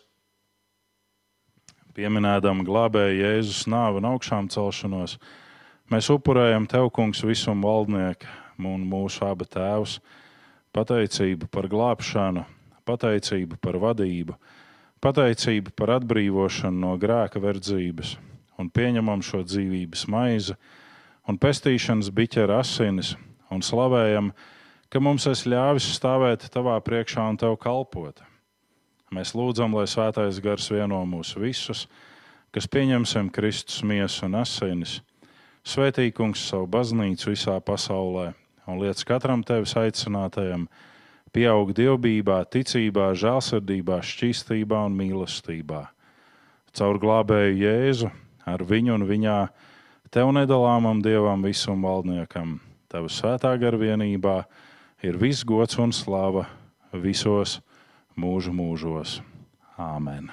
pieminēdam 2.01 2.63
glābēju 2.65 3.21
Jēzus 3.21 3.67
nāvi 3.69 4.01
un 4.01 4.09
augšām 4.15 4.49
celšanos, 4.53 5.19
mēs 5.93 6.09
upurējam 6.13 6.65
tev, 6.71 6.89
kungs, 6.97 7.21
visam 7.27 7.61
valdnieku 7.65 8.29
un 8.65 8.87
mūsu 8.89 9.27
abu 9.29 9.45
tēvus, 9.49 9.99
pateicību 10.77 11.51
par 11.53 11.69
glābšanu, 11.69 12.47
pateicību 12.89 13.59
par 13.61 13.77
vadību, 13.83 14.37
pateicību 15.05 15.75
par 15.77 15.97
atbrīvošanu 15.99 16.85
no 16.87 16.95
grēka 17.01 17.43
verdzības. 17.43 18.17
Un 18.61 18.69
pieņemam 18.73 19.23
šo 19.25 19.43
dzīvības 19.45 20.07
maizi 20.13 20.57
un 21.29 21.41
pestīšanas 21.41 22.13
biķera 22.17 22.61
asinis 22.61 23.15
un 23.53 23.65
slavējam, 23.65 24.33
ka 24.93 25.01
mums 25.05 25.29
esi 25.29 25.53
ļāvis 25.53 25.93
stāvēt 25.97 26.49
tavā 26.53 26.77
priekšā 26.85 27.29
un 27.33 27.41
tev 27.41 27.57
kalpot. 27.61 28.21
Mēs 29.11 29.33
lūdzam, 29.35 29.73
lai 29.75 29.89
svētais 29.91 30.37
gars 30.39 30.69
vieno 30.71 31.01
mūs 31.03 31.33
visus, 31.35 31.89
kas 32.55 32.69
pieņemsim 32.71 33.33
Kristus 33.35 33.81
miesu 33.83 34.29
un 34.29 34.37
asinis, 34.39 35.01
svētīkums 35.67 36.45
savu 36.47 36.69
baznīcu 36.71 37.33
visā 37.33 37.57
pasaulē 37.59 38.29
un 38.71 38.79
liec 38.79 39.03
katram 39.03 39.43
tevis 39.43 39.75
aicinātajam 39.75 40.69
pieaug 41.35 41.73
dievbijā, 41.75 42.39
ticībā, 42.55 43.09
žēlsirdībā, 43.19 43.99
šķīstībā 43.99 44.85
un 44.87 44.95
mīlestībā. 44.99 45.81
Caur 46.79 47.01
glābēju 47.03 47.57
Jēzu, 47.65 48.11
ar 48.47 48.63
viņu 48.63 48.95
un 48.95 49.07
viņā, 49.09 49.41
tev 50.15 50.31
nedalāmam 50.39 51.03
dievam, 51.03 51.43
visam 51.43 51.83
valdniekam, 51.83 52.61
tava 52.87 53.11
svētā 53.11 53.57
garvienībā 53.59 54.45
ir 55.03 55.19
viss 55.19 55.43
gods 55.43 55.83
un 55.83 55.91
slava 55.91 56.47
visos 56.95 57.59
mūžu 58.17 58.55
mūžos. 58.57 59.21
Āmen! 59.79 60.33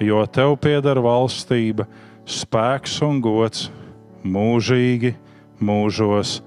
jo 0.00 0.22
tev 0.26 0.56
pieder 0.62 1.00
valstība, 1.02 1.86
spēks 2.26 2.98
un 3.06 3.20
gods 3.24 3.68
mūžīgi, 4.26 5.14
mūžos. 5.62 6.40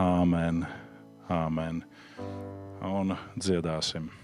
Āmen! 0.00 0.64
Āmen! 1.32 1.84
Un 2.82 3.14
dziedāsim! 3.38 4.21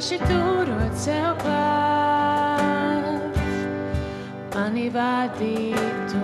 cieši 0.00 0.16
turot 0.24 0.94
sev 0.96 1.34
klāt, 1.42 3.36
mani 4.54 4.88
vadītu. 4.94 6.22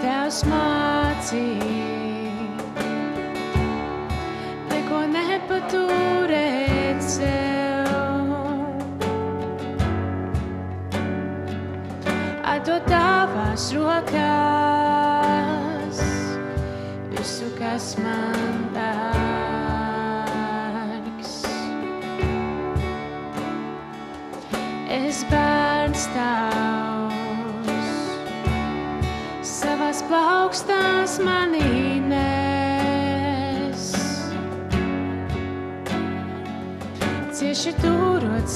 Tavs 0.00 0.40
man. 0.48 0.75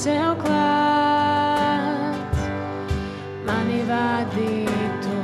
Sev 0.01 0.33
klāt, 0.41 2.37
mani 3.45 3.83
vadītu. 3.85 5.17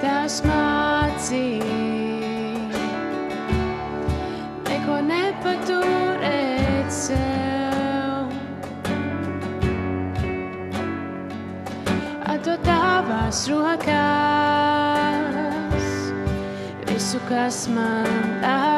Tas 0.00 0.38
mācīja 0.48 1.68
neko 4.70 4.96
nepaturēt 5.10 6.88
sev. 7.02 8.32
Atdot 12.24 12.64
tavās 12.64 13.44
rokās 13.52 14.88
visu, 16.88 17.20
kas 17.28 17.68
man 17.76 18.08
dārgs. 18.40 18.77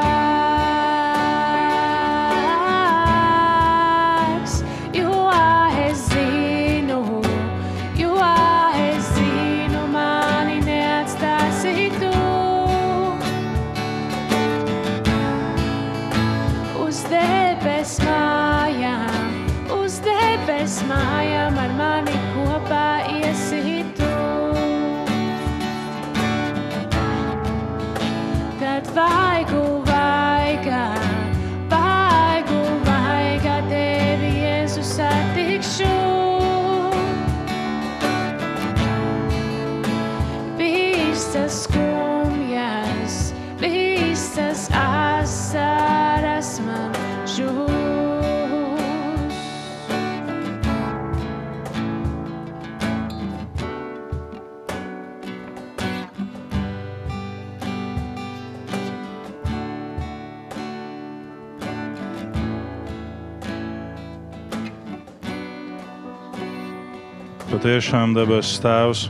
Patiešām 67.60 68.14
debesu 68.16 68.56
Tēvs, 68.64 69.00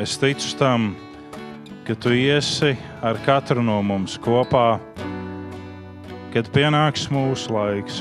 es 0.00 0.14
ticu 0.16 0.54
tam, 0.56 0.86
ka 1.84 1.92
Tu 1.92 2.14
iesi 2.22 2.70
ar 3.04 3.20
katru 3.26 3.60
no 3.60 3.76
mums 3.84 4.14
kopā, 4.16 4.78
kad 6.32 6.48
pienāks 6.56 7.10
mūsu 7.12 7.52
laiks. 7.52 8.00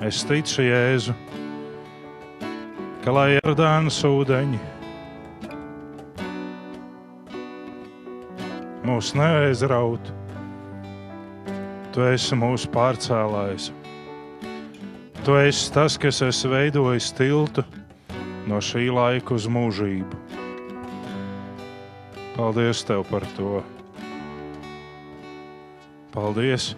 Es 0.00 0.24
ticu 0.24 0.64
Jēzu, 0.64 1.12
ka 3.04 3.18
lai 3.20 3.28
ieradānas 3.36 4.00
ūdeņi 4.00 4.64
mūs 8.88 9.12
neaizrautu, 9.12 10.16
Tu 11.92 12.12
esi 12.14 12.46
mūsu 12.46 12.72
pārcēlājs. 12.72 13.74
Tu 15.26 15.34
esi 15.34 15.72
tas, 15.74 15.96
kas 15.98 16.20
esi 16.22 16.46
veidojis 16.46 17.08
tiltu 17.18 17.64
no 18.46 18.60
šī 18.62 18.84
laika 18.94 19.34
uz 19.34 19.48
mūžību. 19.50 20.20
Paldies 22.36 22.84
Tev 22.86 23.02
par 23.08 23.26
to! 23.34 23.56
Paldies, 26.14 26.68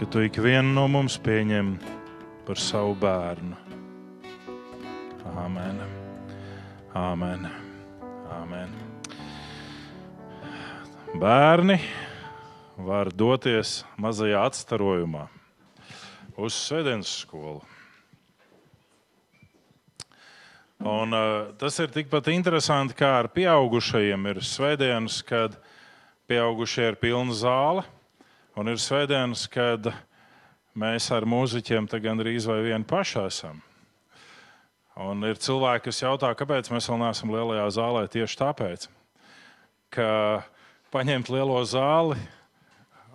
ka 0.00 0.08
Tu 0.10 0.24
ikvienu 0.26 0.74
no 0.74 0.88
mums 0.90 1.14
pieņem 1.22 1.76
par 2.48 2.58
savu 2.58 2.96
bērnu. 3.04 3.54
Āmen! 5.44 5.78
Āmen! 6.90 7.46
Āmen. 8.40 8.74
Bērni 11.22 11.78
var 12.90 13.14
doties 13.14 13.78
mazajā 13.94 14.42
atstarojumā 14.50 15.28
uz 16.34 16.58
Svētdienas 16.66 17.14
skolu. 17.22 17.75
Un, 20.84 21.12
uh, 21.16 21.54
tas 21.56 21.78
ir 21.80 21.88
tikpat 21.92 22.28
interesanti, 22.34 22.96
kā 22.98 23.14
ar 23.22 23.30
pieaugušajiem. 23.32 24.26
Ir 24.32 24.42
svētdienas, 24.44 25.22
kad 25.24 25.56
pieaugušie 26.28 26.90
ir 26.90 26.98
pilna 27.00 27.32
zāle, 27.32 27.86
un 28.58 28.68
ir 28.68 28.80
svētdienas, 28.82 29.46
kad 29.48 29.88
mēs 30.76 31.08
ar 31.16 31.24
mūziķiem 31.24 31.88
gandrīz 31.88 32.48
vai 32.50 32.60
vieni 32.66 32.84
paši 32.84 33.22
esam. 33.24 33.62
Un 34.96 35.24
ir 35.28 35.40
cilvēki, 35.40 35.88
kas 35.88 36.02
jautā, 36.02 36.30
kāpēc 36.36 36.70
mēs 36.72 36.88
vēl 36.88 37.00
neesam 37.02 37.32
lielajā 37.32 37.66
zālē. 37.76 38.06
Tieši 38.12 38.38
tāpēc, 38.40 38.86
ka 39.92 40.08
paņemt 40.92 41.32
lielo 41.32 41.58
zāli 41.68 42.16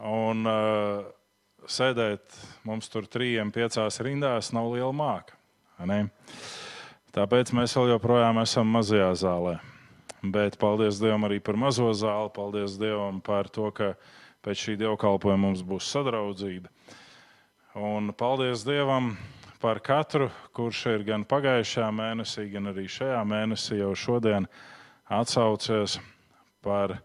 un 0.06 0.46
uh, 0.50 1.06
sēdēt 1.66 2.38
mums 2.66 2.90
tur 2.90 3.10
trījiem, 3.10 3.54
piecās 3.54 4.02
rindās 4.06 4.52
nav 4.54 4.70
liela 4.74 4.94
māka. 4.94 5.38
ne? 5.90 6.04
Tāpēc 7.12 7.50
mēs 7.52 7.74
vēl 7.76 7.90
joprojām 7.92 8.38
esam 8.40 8.70
mazajā 8.72 9.10
zālē. 9.20 9.58
Bet 10.24 10.56
paldies 10.62 11.00
Dievam 11.02 11.26
arī 11.28 11.42
par 11.44 11.58
mazo 11.60 11.90
zāli. 11.98 12.30
Paldies 12.32 12.78
Dievam 12.80 13.18
par 13.26 13.50
to, 13.52 13.68
ka 13.76 13.94
pēc 14.46 14.62
šī 14.64 14.76
dievkalpojuma 14.80 15.42
mums 15.50 15.64
būs 15.66 15.90
sadraudzība. 15.92 16.72
Un 17.76 18.14
paldies 18.16 18.64
Dievam 18.64 19.18
par 19.60 19.82
katru, 19.84 20.30
kurš 20.56 20.86
ir 20.94 21.04
gan 21.10 21.26
pagājušajā 21.28 21.90
mēnesī, 21.94 22.48
gan 22.54 22.72
arī 22.72 22.88
šajā 22.88 23.20
mēnesī 23.28 23.82
jau 23.82 23.92
šodien 23.92 24.48
atsaucies 25.12 25.98
par 26.64 26.96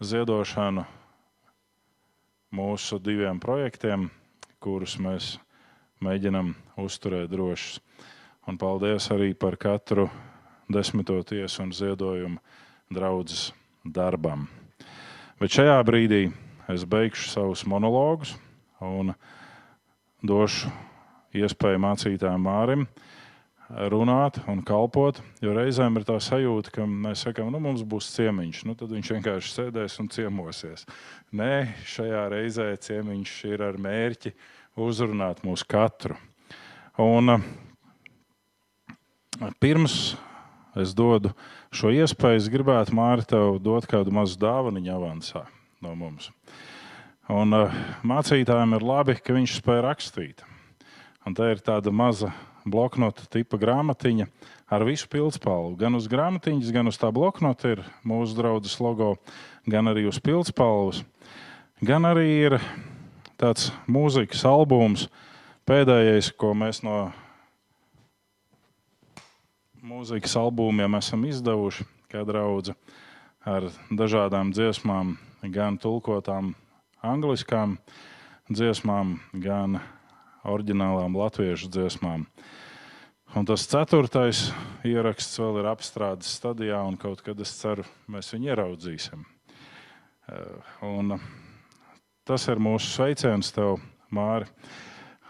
ziedošanu 0.00 0.86
mūsu 2.56 2.98
diviem 3.04 3.36
projektiem, 3.40 4.08
kurus 4.64 4.96
mēs 4.96 5.34
mēģinam 6.00 6.54
uzturēt 6.80 7.30
drošus. 7.32 7.82
Un 8.50 8.58
paldies 8.58 9.06
arī 9.14 9.32
par 9.38 9.54
katru 9.60 10.08
desmito 10.72 11.18
tiesu 11.22 11.62
un 11.62 11.70
ziedojumu 11.74 12.40
draudzes 12.92 13.52
darbam. 13.84 14.48
Bet 15.38 15.54
šajā 15.54 15.78
brīdī 15.86 16.24
es 16.70 16.82
beigšu 16.86 17.30
savus 17.30 17.62
monologus 17.66 18.34
un 18.82 19.14
došu 20.22 20.70
iespēju 21.38 21.80
mācītājiem 21.82 22.44
Mārim 22.46 22.86
runāt 23.92 24.38
un 24.50 24.60
kalpot. 24.66 25.22
Jo 25.42 25.54
reizēm 25.56 25.96
ir 25.98 26.06
tā 26.08 26.18
sajūta, 26.22 26.74
ka 26.74 26.86
mēs 26.86 27.24
sakām, 27.26 27.50
nu 27.54 27.60
mums 27.62 27.84
būs 27.86 28.10
ciemiņš, 28.16 28.64
nu 28.68 28.76
tad 28.78 28.92
viņš 28.92 29.12
vienkārši 29.16 29.54
sēdēs 29.56 29.98
un 30.02 30.10
ciemosies. 30.12 30.86
Nē, 31.32 31.72
šajā 31.88 32.26
reizē 32.32 32.68
ciemiņš 32.86 33.36
ir 33.52 33.64
ar 33.70 33.78
mērķi 33.80 34.34
uzrunāt 34.82 35.42
mūs 35.46 35.64
katru. 35.68 36.18
Un 37.00 37.38
pirms 39.62 40.14
es 40.78 40.94
dodu 40.96 41.32
šo 41.74 41.90
iespēju, 41.92 42.40
es 42.40 42.50
gribētu 42.52 42.94
Mārtiņu 42.96 43.28
tev 43.32 43.58
dot 43.64 43.88
kādu 43.90 44.14
mazu 44.14 44.38
dāvanu 44.40 44.82
avansā 44.92 45.44
no 45.82 45.94
mums. 45.98 46.30
Un, 47.32 47.54
uh, 47.54 47.74
mācītājiem 48.06 48.76
ir 48.76 48.84
labi, 48.86 49.16
ka 49.22 49.34
viņš 49.36 49.58
spēja 49.60 49.84
rakstīt. 49.86 50.42
Un 51.26 51.36
tā 51.38 51.52
ir 51.52 51.62
tāda 51.62 51.92
maza 51.94 52.32
bloknota 52.66 53.26
tipa 53.30 53.58
grāmatiņa 53.60 54.26
ar 54.72 54.84
visu 54.86 55.08
pildspalvu. 55.12 55.76
Gan 55.80 55.98
uz 55.98 56.08
grāmatiņas, 56.10 56.72
gan 56.74 56.90
uz 56.90 56.98
tā 56.98 57.12
bloknota 57.14 57.76
ir 57.76 57.84
mūsu 58.06 58.36
draugs 58.38 58.78
logo, 58.82 59.14
gan 59.70 59.90
arī 59.90 60.06
uz 60.10 60.18
pildspalvas. 60.22 61.02
Gan 61.82 62.06
arī 62.08 62.26
ir 62.48 62.58
tāds 63.40 63.70
mūzikas 63.90 64.44
albums, 64.46 65.08
pēdējais, 65.66 66.32
ko 66.38 66.52
mēs 66.58 66.82
no 66.86 67.10
mūzikas 69.82 70.36
albumiem 70.38 70.94
esam 70.94 71.24
izdevuši, 71.26 71.84
kā 72.12 72.22
draugi, 72.26 72.74
ar 73.42 73.66
dažādām 73.90 74.52
dziesmām, 74.54 75.16
gan 75.42 75.78
tulkotām 75.82 76.52
angliskām 77.02 77.76
dziesmām, 78.46 79.16
gan 79.42 79.80
oriģinālām 80.46 81.16
latviešu 81.18 81.70
dziesmām. 81.72 82.26
Un 83.32 83.48
tas 83.48 83.64
ceturtais 83.66 84.50
ieraksts 84.86 85.40
vēl 85.40 85.62
ir 85.62 85.70
apstrādes 85.70 86.30
stadijā, 86.36 86.82
un 86.84 86.98
kaut 87.00 87.24
kad 87.24 87.38
es 87.40 87.54
ceru, 87.56 87.86
mēs 88.12 88.28
viņu 88.34 88.52
ieraudzīsim. 88.52 89.24
Eh, 90.28 90.72
Un 90.82 91.18
tas 92.28 92.46
ir 92.48 92.60
mūsu 92.62 92.86
sveiciens 92.92 93.50
tev, 93.54 93.80
Māri, 94.12 94.46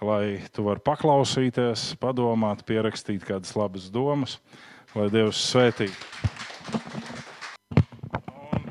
lai 0.03 0.42
tu 0.53 0.66
vari 0.66 0.82
paklausīties, 0.82 1.92
padomāt, 2.03 2.64
pierakstīt 2.66 3.24
kādas 3.26 3.55
labas 3.59 3.88
domas, 3.92 4.38
lai 4.96 5.09
Dievs 5.12 5.40
svētī. 5.46 5.88
Un 8.32 8.66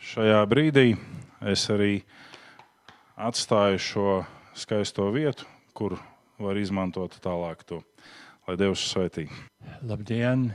šajā 0.00 0.40
brīdī 0.50 0.86
es 1.52 1.66
arī 1.72 1.98
atstāju 3.14 3.80
šo 3.82 4.08
skaisto 4.56 5.10
vietu, 5.14 5.46
kur 5.76 5.98
var 6.40 6.58
izmantot 6.58 7.16
tālāk 7.22 7.64
to. 7.68 7.82
Lai 8.48 8.56
Dievs 8.60 8.82
svētī. 8.90 9.28
Labdien! 9.84 10.50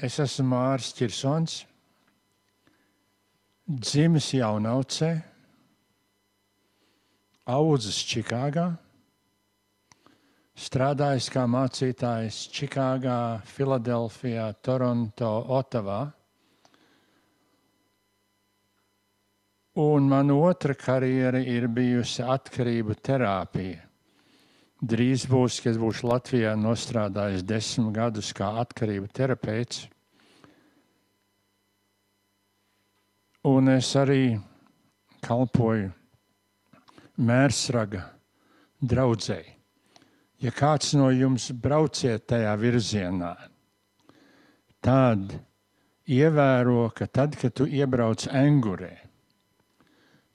Es 0.00 0.16
esmu 0.22 0.46
Mārcis 0.54 0.94
Kirsons, 0.96 1.58
dzimis 3.68 4.30
Jaunaucē, 4.32 5.10
audzis 7.50 7.98
Čikāgā, 8.06 8.68
strādājis 10.60 11.28
kā 11.32 11.44
mācītājs 11.50 12.44
Čikāgā, 12.54 13.40
Filadelfijā, 13.48 14.50
Toronto, 14.62 15.32
Otavā. 15.58 16.00
Un 19.80 20.08
mana 20.10 20.34
otra 20.34 20.74
karjera 20.74 21.40
ir 21.40 21.68
bijusi 21.72 22.24
atkarību 22.26 22.96
terapija. 23.00 23.86
Drīz 24.80 25.26
būs, 25.28 25.60
kad 25.60 25.76
būšu 25.76 26.08
Latvijā 26.08 26.54
nostrādājis 26.56 27.44
desmit 27.44 27.92
gadus 27.96 28.32
kā 28.36 28.48
atkarību 28.62 29.10
terapeits. 29.12 29.84
Un 33.44 33.72
es 33.72 33.92
arī 33.96 34.36
kalpoju 35.24 35.92
mērsraga 37.20 38.04
draudzēji. 38.80 39.56
Ja 40.40 40.52
kāds 40.56 40.94
no 40.96 41.10
jums 41.12 41.50
brauciet 41.52 42.24
tajā 42.32 42.54
virzienā, 42.56 43.34
tad 44.80 45.34
ievēro, 46.08 46.86
ka 46.96 47.06
tad, 47.06 47.36
kad 47.36 47.52
tu 47.60 47.68
iebrauc 47.68 48.24
Engurē, 48.32 48.94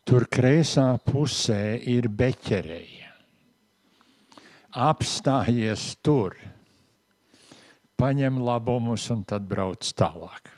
tur 0.06 0.30
kreisā 0.30 0.92
pusē 1.10 1.80
ir 1.82 2.06
beķerēja 2.06 3.06
apstājies 4.76 5.96
tur, 6.04 6.36
paņem 7.96 8.42
labumus 8.44 9.08
un 9.14 9.24
tad 9.24 9.48
brauc 9.48 9.88
tālāk. 9.96 10.52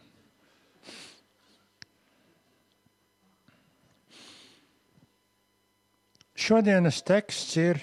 Šodienas 6.38 7.00
teksts 7.02 7.56
ir 7.58 7.80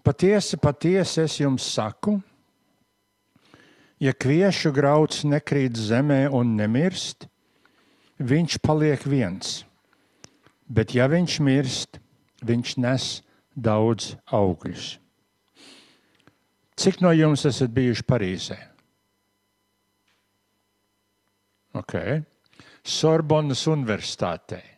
patiesi, 0.00 0.56
patiesi 0.56 1.20
es 1.26 1.34
jums 1.36 1.66
saku, 1.74 2.14
ja 4.00 4.14
kviešu 4.16 4.72
grauds 4.72 5.20
nekrīt 5.28 5.76
zemē 5.76 6.22
un 6.32 6.54
nemirst, 6.56 7.28
viņš 8.16 8.56
paliek 8.64 9.04
viens. 9.04 9.60
Bet 10.70 10.94
ja 10.96 11.10
viņš 11.10 11.36
mirst, 11.44 12.00
viņš 12.48 12.74
nes 12.80 13.10
daudz 13.52 14.14
augļus. 14.32 14.94
Cik 16.80 17.02
no 17.04 17.12
jums 17.12 17.44
esat 17.44 17.76
bijuši 17.76 18.08
Parīzē? 18.08 18.60
Okay. 21.76 22.22
Sorbonas 22.80 23.66
Universitātē. 23.68 24.69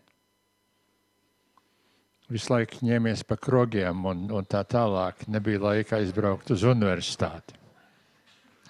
Visu 2.32 2.54
laiku 2.54 2.84
ņēmies 2.86 3.24
pa 3.28 3.36
krogiem 3.36 4.06
un, 4.08 4.24
un 4.32 4.46
tā 4.48 4.62
tālāk. 4.64 5.26
Nebija 5.28 5.60
laika 5.60 5.98
aizbraukt 5.98 6.52
uz 6.54 6.64
universitāti. 6.64 7.58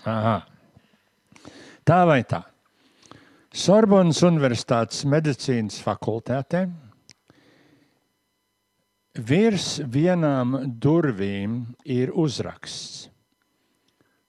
Aha. 0.09 0.41
Tā 1.87 2.01
vai 2.09 2.23
tā. 2.27 2.43
Sorbonas 3.53 4.23
Universitātes 4.25 5.05
medicīnas 5.07 5.79
fakultātē 5.85 6.67
Virs 9.13 9.77
vienām 9.93 10.55
durvīm 10.81 11.59
ir 11.85 12.15
uzraksts. 12.17 13.11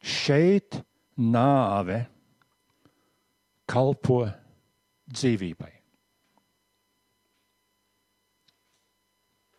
Šeit 0.03 0.81
nāve 1.15 2.01
kalpo 3.63 4.25
dzīvībai. 5.07 5.72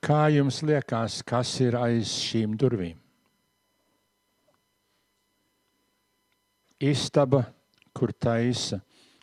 Kā 0.04 0.26
jums 0.28 0.58
liekas, 0.60 1.22
kas 1.24 1.54
ir 1.64 1.78
aiz 1.80 2.10
šīm 2.12 2.58
durvīm? 2.60 2.98
Istaba, 6.84 7.46
kur 7.96 8.12
taisa 8.12 8.82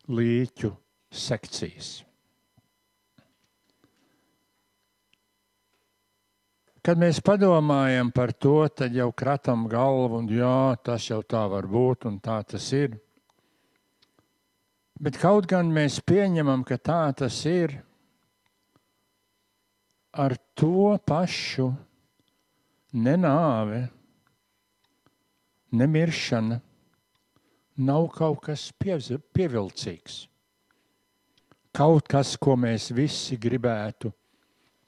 līķu 0.09 0.71
sekcijas. 1.13 1.99
Kad 6.81 6.97
mēs 6.97 7.19
padomājam 7.21 8.09
par 8.09 8.33
to, 8.33 8.63
tad 8.73 8.95
jau 8.97 9.11
kratam 9.13 9.67
galvu, 9.69 10.23
un 10.23 10.31
jā, 10.33 10.73
tas 10.81 11.05
jau 11.11 11.19
tā 11.21 11.43
var 11.51 11.69
būt, 11.69 12.09
un 12.09 12.17
tā 12.17 12.39
tas 12.41 12.71
ir. 12.73 12.97
Bet 14.97 15.21
kaut 15.21 15.45
gan 15.45 15.69
mēs 15.69 15.99
pieņemam, 16.01 16.65
ka 16.65 16.81
tā 16.81 17.03
tas 17.21 17.37
ir, 17.45 17.77
ar 20.11 20.35
to 20.55 20.97
pašu 21.07 21.71
nenāve, 22.93 23.85
nemiršana 25.71 26.59
nav 27.81 28.07
kaut 28.15 28.41
kas 28.47 28.69
pievilcīgs. 28.75 30.25
Kaut 31.71 32.09
kas, 32.11 32.35
ko 32.35 32.57
mēs 32.59 32.89
visi 32.91 33.37
gribētu 33.39 34.11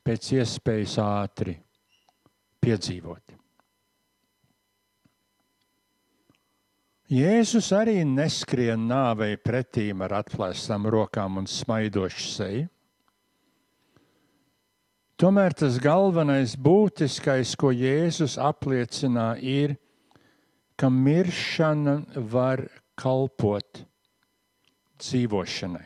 pēc 0.03 0.33
iespējas 0.35 0.97
ātri 0.99 1.55
piedzīvot. 2.59 3.39
Jēzus 7.13 7.69
arī 7.77 8.01
neskrien 8.09 8.87
nāvei 8.89 9.37
pretīm 9.37 10.01
ar 10.03 10.17
atklātām 10.23 10.87
rokām 10.91 11.37
un 11.39 11.47
smaidošu 11.47 12.29
seju. 12.33 12.72
Tomēr 15.23 15.53
tas 15.55 15.77
galvenais, 15.79 16.51
būtiskais, 16.59 17.53
ko 17.55 17.69
Jēzus 17.71 18.33
apliecina, 18.35 19.37
ir, 19.39 19.77
ka 20.75 20.89
miršana 20.91 21.93
var 22.33 22.65
kalpot 22.99 23.85
dzīvošanai. 24.99 25.85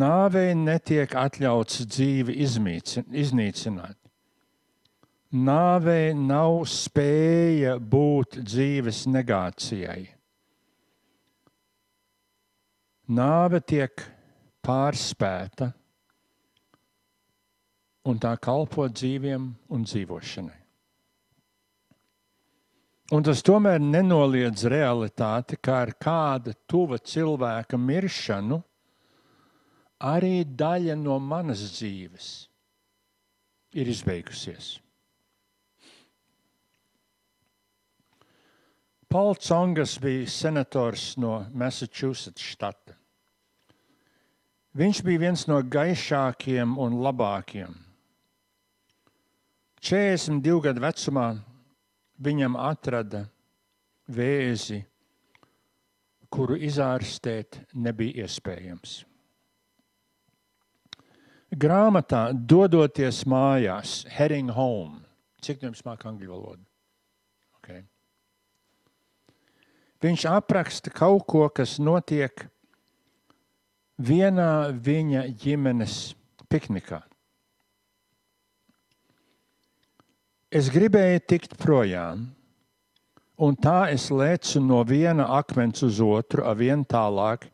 Nāvei 0.00 0.56
netiek 0.56 1.12
atļauts 1.12 1.84
dzīvi 1.92 2.40
iznīcināt. 2.40 4.00
Nāvei 5.36 6.16
nav 6.16 6.62
spēja 6.72 7.76
būt 7.76 8.40
dzīves 8.48 9.04
negācijai. 9.12 10.02
Nāve 13.12 13.60
tiek 13.60 14.15
pārspēta 14.66 15.70
un 18.06 18.20
tā 18.22 18.36
kalpo 18.42 18.86
dzīviem 18.90 19.50
un 19.74 19.84
dzīvošanai. 19.86 20.62
Un 23.14 23.22
tas 23.22 23.38
tomēr 23.46 23.78
nenoliedz 23.78 24.64
realitāti, 24.66 25.60
kā 25.62 25.84
ar 25.84 25.92
kāda 25.94 26.56
tuva 26.66 26.98
cilvēka 26.98 27.78
miršanu 27.78 28.58
arī 30.02 30.42
daļa 30.42 30.96
no 30.98 31.20
manas 31.22 31.62
dzīves 31.76 32.32
ir 33.78 33.92
izbeigusies. 33.92 34.74
Pauls 39.06 39.46
Congas 39.46 39.94
bija 40.02 40.26
senators 40.26 41.14
no 41.16 41.44
Massachusetts 41.54 42.42
štata. 42.42 42.96
Viņš 44.76 44.98
bija 45.06 45.22
viens 45.22 45.46
no 45.48 45.56
gaišākajiem 45.64 46.74
un 46.84 46.98
labākajiem. 47.00 47.72
42 49.80 50.58
gadu 50.66 50.82
vecumā 50.84 51.26
viņam 52.20 52.58
atrada 52.60 53.22
vēzi, 54.12 54.82
kuru 56.28 56.58
izārstēt 56.60 57.62
nebija 57.72 58.26
iespējams. 58.26 58.98
Grāmatā 61.56 62.26
dodoties 62.34 63.22
mājās, 63.24 64.02
heading 64.12 64.50
home. 64.52 65.00
Cik 65.40 65.62
jums 65.64 65.80
māca 65.86 66.10
angļu 66.10 66.34
valodu? 66.34 66.64
Okay. 67.60 67.86
Viņš 70.04 70.26
apraksta 70.28 70.92
kaut 70.92 71.24
ko, 71.30 71.46
kas 71.48 71.78
notiek 71.80 72.44
vienā 73.98 74.72
viņa 74.72 75.26
ģimenes 75.40 76.14
piknikā. 76.50 77.00
Es 80.52 80.68
gribēju 80.70 81.20
tikt 81.26 81.56
projām, 81.58 82.28
un 83.36 83.56
tā 83.56 83.90
es 83.92 84.08
lecu 84.14 84.60
no 84.62 84.82
viena 84.86 85.26
akmens 85.36 85.82
uz 85.84 85.98
otru, 86.00 86.44
ar 86.46 86.56
vien 86.56 86.84
tālāk, 86.86 87.48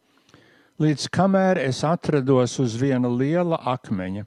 līdz 0.83 1.09
kamēr 1.15 1.63
es 1.63 1.83
atrados 1.87 2.59
uz 2.63 2.77
viena 2.79 3.09
liela 3.09 3.59
akmeņa, 3.73 4.27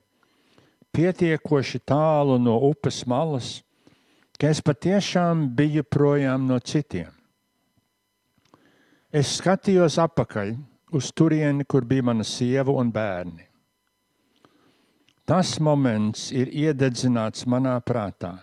pietiekoši 0.96 1.84
tālu 1.86 2.40
no 2.42 2.58
upes 2.72 3.04
malas, 3.06 3.60
ka 4.40 4.50
es 4.50 4.64
patiešām 4.66 5.46
biju 5.56 5.84
projām 5.84 6.48
no 6.50 6.58
citiem. 6.60 7.12
Es 9.16 9.38
skatījos 9.38 10.00
atpakaļ 10.02 10.56
uz 10.92 11.12
turieni, 11.12 11.66
kur 11.66 11.86
bija 11.86 12.04
mana 12.04 12.24
sieva 12.24 12.72
un 12.72 12.92
bērni. 12.92 13.46
Tas 15.26 15.56
moments 15.60 16.30
ir 16.32 16.52
iededzināts 16.54 17.48
manā 17.50 17.80
prātā, 17.82 18.36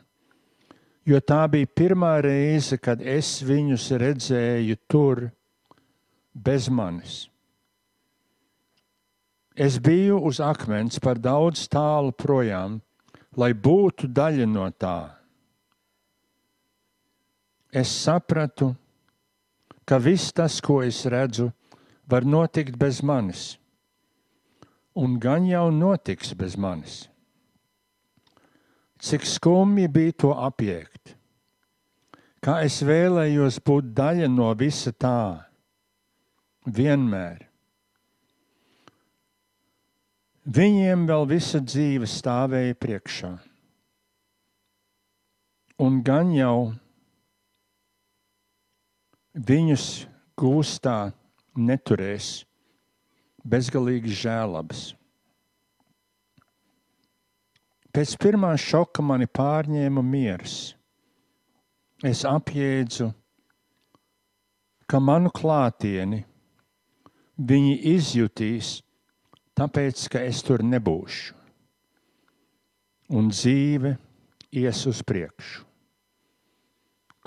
jo 1.07 1.21
tā 1.23 1.45
bija 1.51 1.71
pirmā 1.71 2.17
reize, 2.25 2.79
kad 2.79 3.01
es 3.01 3.37
viņus 3.47 3.91
redzēju 4.03 4.79
tur 4.91 5.29
bez 6.35 6.67
manis. 6.67 7.29
Es 9.55 9.79
biju 9.79 10.19
uz 10.27 10.41
akmens 10.41 10.99
par 10.99 11.21
daudz 11.21 11.69
tālu 11.69 12.11
projām, 12.17 12.81
lai 13.37 13.53
būtu 13.53 14.09
daļa 14.09 14.47
no 14.49 14.69
tā. 14.73 15.13
Es 17.73 17.93
sapratu, 17.93 18.73
ka 19.85 20.01
viss 20.01 20.33
tas, 20.33 20.59
ko 20.61 20.81
es 20.85 21.05
redzu, 21.07 21.51
var 22.07 22.25
notikt 22.25 22.79
bez 22.79 23.03
manis, 23.03 23.59
un 24.95 25.19
gan 25.21 25.47
jau 25.47 25.71
notiks 25.71 26.35
bez 26.35 26.57
manis. 26.57 27.07
Cik 29.03 29.27
skumji 29.27 29.89
bija 29.91 30.13
to 30.15 30.31
apiekt, 30.31 31.17
kā 32.43 32.61
es 32.67 32.83
vēlējos 32.87 33.59
būt 33.67 33.95
daļa 33.97 34.29
no 34.31 34.53
visa 34.59 34.93
tā, 34.95 35.49
vienmēr. 36.67 37.49
Viņiem 40.43 41.07
vēl 41.07 41.27
visa 41.31 41.61
dzīve 41.63 42.07
stāvēja 42.11 42.75
priekšā. 42.79 43.33
Un 45.83 46.01
gan 46.03 46.33
jau 46.35 46.73
viņus 49.35 49.87
gūstā 50.39 51.13
neturēs 51.57 52.43
bezgalīgas 53.45 54.19
žēlabas. 54.23 54.83
Pēc 57.93 58.15
pirmā 58.17 58.55
šoka 58.57 59.05
mani 59.05 59.27
pārņēma 59.29 60.05
miers. 60.07 60.73
Es 62.03 62.23
apjēdzu, 62.25 63.11
ka 64.89 65.01
manu 65.01 65.31
klātieni 65.35 66.23
viņi 67.37 67.77
izjutīs, 67.93 68.79
tāpēc, 69.59 70.07
ka 70.09 70.25
es 70.25 70.41
tur 70.47 70.65
nebūšu. 70.65 71.37
Un 73.13 73.29
dzīve 73.29 73.93
ies 74.57 74.83
uz 74.89 75.05
priekšu. 75.05 75.67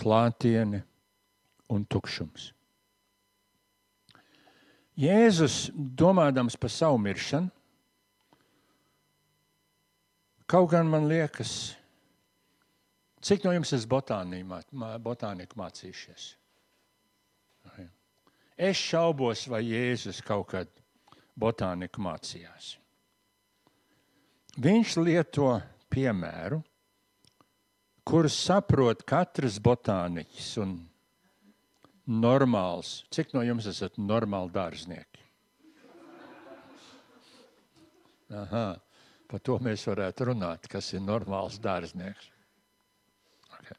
Klātiene 0.02 0.82
un 1.70 1.86
tukšums. 1.86 2.55
Jēzus, 4.96 5.70
domādams 5.76 6.56
par 6.56 6.72
savu 6.72 7.00
miršanu, 7.04 7.52
kaut 10.48 10.70
gan 10.72 10.88
man 10.88 11.10
liekas, 11.10 11.76
cik 13.26 13.44
no 13.44 13.52
jums 13.52 13.74
esat 13.76 13.92
botāniku 13.92 15.60
mācījušies? 15.60 16.30
Es 18.56 18.80
šaubos, 18.80 19.50
vai 19.52 19.66
Jēzus 19.68 20.22
kaut 20.24 20.48
kad 20.54 20.72
botāniku 21.36 22.00
mācījās. 22.06 22.78
Viņš 24.56 24.96
lieto 25.04 25.50
piemēru, 25.92 26.62
kurus 28.08 28.38
saprot 28.46 29.04
katrs 29.04 29.58
botāniķis 29.60 30.52
un 30.64 30.78
normāls. 32.08 33.04
Cik 33.14 33.34
no 33.34 33.44
jums 33.46 33.68
esat 33.70 33.98
normāli 33.98 34.54
dārznieki? 34.54 35.22
Aha, 38.36 38.68
par 39.30 39.42
to 39.46 39.58
mēs 39.62 39.84
varētu 39.86 40.32
runāt, 40.32 40.66
kas 40.70 40.90
ir 40.96 41.04
normāls 41.06 41.60
dārznieks. 41.62 42.32
Okay. 43.60 43.78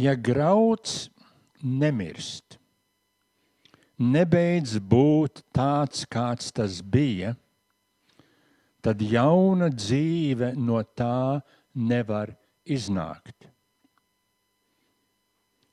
Ja 0.00 0.14
grauds 0.16 1.10
nemirst, 1.60 2.56
nebeidz 3.98 4.78
būt 4.80 5.42
tāds, 5.52 6.06
kāds 6.08 6.52
tas 6.56 6.80
bija, 6.80 7.34
tad 8.80 9.02
jauna 9.04 9.68
dzīve 9.74 10.54
no 10.56 10.80
tā 10.96 11.42
nevar 11.74 12.32
iznākt. 12.64 13.50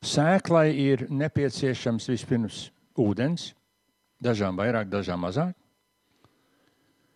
Sēklai 0.06 0.70
ir 0.78 1.08
nepieciešams 1.10 2.06
vispirms 2.12 2.68
ūdens, 3.02 3.54
dažām 4.22 4.60
vairāk, 4.60 4.90
dažām 4.92 5.24
mazāk, 5.26 5.56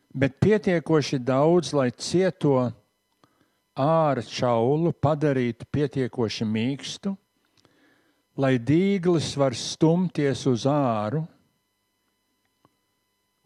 bet 0.10 0.40
pietiekoši 0.42 1.20
daudz, 1.22 1.72
lai 1.78 1.92
cieto 1.94 2.56
ārā 3.80 4.26
čaulu 4.26 4.92
padarītu 4.98 5.70
pietiekoši 5.72 6.48
mīkstu, 6.50 7.14
lai 8.40 8.56
dīglis 8.58 9.36
var 9.38 9.54
stumties 9.54 10.46
uz 10.50 10.66
āru. 10.70 11.24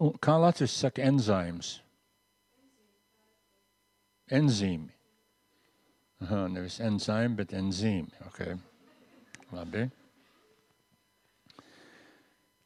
Un, 0.03 0.15
kā 0.23 0.39
Latvijas 0.39 0.79
saka, 0.85 1.03
enzīms? 1.03 1.77
Enzīmi. 4.33 4.91
Aha, 6.23 6.45
nevis 6.47 6.79
enzīmi, 6.79 7.35
bet 7.43 7.57
enzīmi. 7.59 8.23
Okay. 8.29 8.55
Labi. 9.53 9.83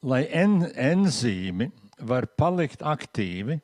Lai 0.08 0.24
en, 0.32 0.62
enzīmi 0.72 1.70
var 2.08 2.30
palikt 2.38 2.84
aktīvi 2.86 3.58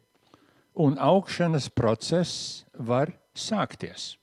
un 0.83 0.97
augšanas 0.97 1.69
process 1.69 2.63
var 2.73 3.13
sākties. 3.37 4.15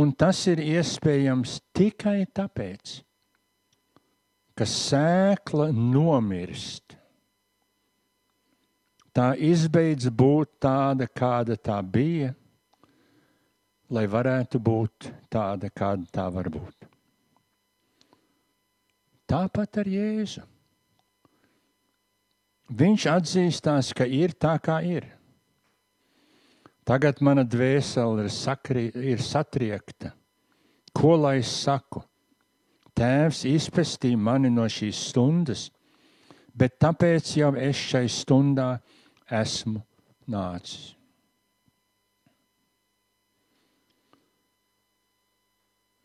Un 0.00 0.14
tas 0.16 0.38
ir 0.48 0.62
iespējams 0.64 1.58
tikai 1.76 2.22
tāpēc, 2.32 2.94
ka 4.56 4.64
sēkla 4.64 5.68
nomirst, 5.76 6.96
tā 9.12 9.34
izbeidz 9.36 10.08
būt 10.08 10.54
tāda, 10.64 11.10
kāda 11.12 11.60
tā 11.60 11.76
bija, 11.84 12.32
lai 13.92 14.08
varētu 14.08 14.56
būt 14.56 15.12
tāda, 15.28 15.68
kāda 15.68 16.08
tā 16.08 16.30
var 16.32 16.48
būt. 16.48 16.88
Tāpat 19.28 19.84
ar 19.84 19.88
Jēzu. 20.00 20.48
Viņš 22.72 23.10
atzīstās, 23.12 23.92
ka 23.92 24.08
ir 24.08 24.32
tā, 24.32 24.56
kā 24.56 24.80
ir. 24.88 25.12
Tagad 26.88 27.20
mana 27.22 27.44
dvēsele 27.46 28.24
ir, 28.24 28.30
sakri, 28.34 28.88
ir 28.94 29.22
satriekta. 29.22 30.10
Ko 30.92 31.14
lai 31.16 31.38
es 31.40 31.52
saku? 31.62 32.02
Tēvs 32.98 33.44
izpestīja 33.48 34.18
mani 34.18 34.50
no 34.52 34.66
šīs 34.68 34.98
stundas, 35.08 35.68
bet 36.52 36.76
tāpēc 36.82 37.36
jau 37.38 37.54
es 37.56 37.78
šai 37.78 38.04
stundā 38.10 38.74
esmu 39.30 39.80
nācis. 40.28 40.92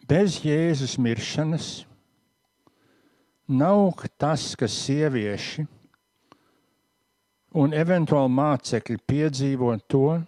Bez 0.07 0.37
Jēzus 0.39 0.95
miršanas 1.03 1.65
nav 3.51 3.97
tas, 4.15 4.53
ka 4.55 4.69
sievieši 4.71 5.65
un 7.59 7.75
eventuāli 7.75 8.31
mācekļi 8.31 9.01
piedzīvo 9.03 9.73
to, 9.91 10.21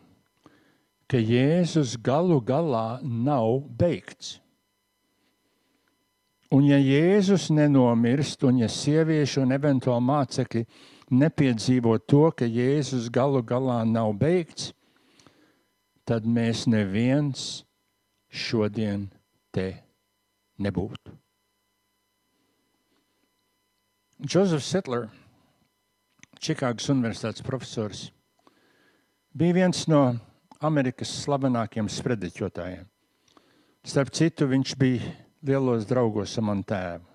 ka 1.09 1.17
Jēzus 1.17 1.97
galu 2.05 2.37
galā 2.45 2.99
nav 3.01 3.63
beigts. 3.79 4.37
Un 6.53 6.65
ja 6.65 6.79
Jēzus 6.81 7.49
nenomirst, 7.53 8.43
un 8.45 8.61
ja 8.63 8.69
sievieši 8.69 9.41
un 9.43 9.53
eventuāli 9.53 10.05
mācekļi 10.05 10.63
nepiedzīvo 11.13 11.95
to, 12.09 12.29
ka 12.33 12.45
Jēzus 12.45 13.09
galu 13.13 13.41
galā 13.45 13.83
nav 13.85 14.15
beigts, 14.17 14.71
tad 16.09 16.25
mēs 16.25 16.65
neviens 16.69 17.63
šodien 18.29 19.09
te 19.53 19.71
nebūtu. 20.61 21.13
Džozefs 24.19 24.67
Setlers, 24.73 25.13
Čikāgas 26.39 26.89
Universitātes 26.91 27.45
profesors, 27.45 28.09
bija 29.35 29.61
viens 29.61 29.85
no 29.91 30.01
Amerikas 30.59 31.11
slavenākajiem 31.23 31.87
sprediķotājiem. 31.87 32.87
Starp 33.87 34.11
citu, 34.11 34.47
viņš 34.51 34.73
bija 34.75 35.13
lielos 35.45 35.85
draugos 35.87 36.35
ar 36.37 36.45
manu 36.49 36.65
tēvu. 36.67 37.05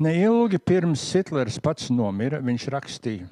Neilgi 0.00 0.60
pirms 0.60 1.02
Hitlers 1.12 1.56
pats 1.60 1.88
nomira, 1.92 2.40
viņš 2.44 2.66
rakstīja: 2.72 3.28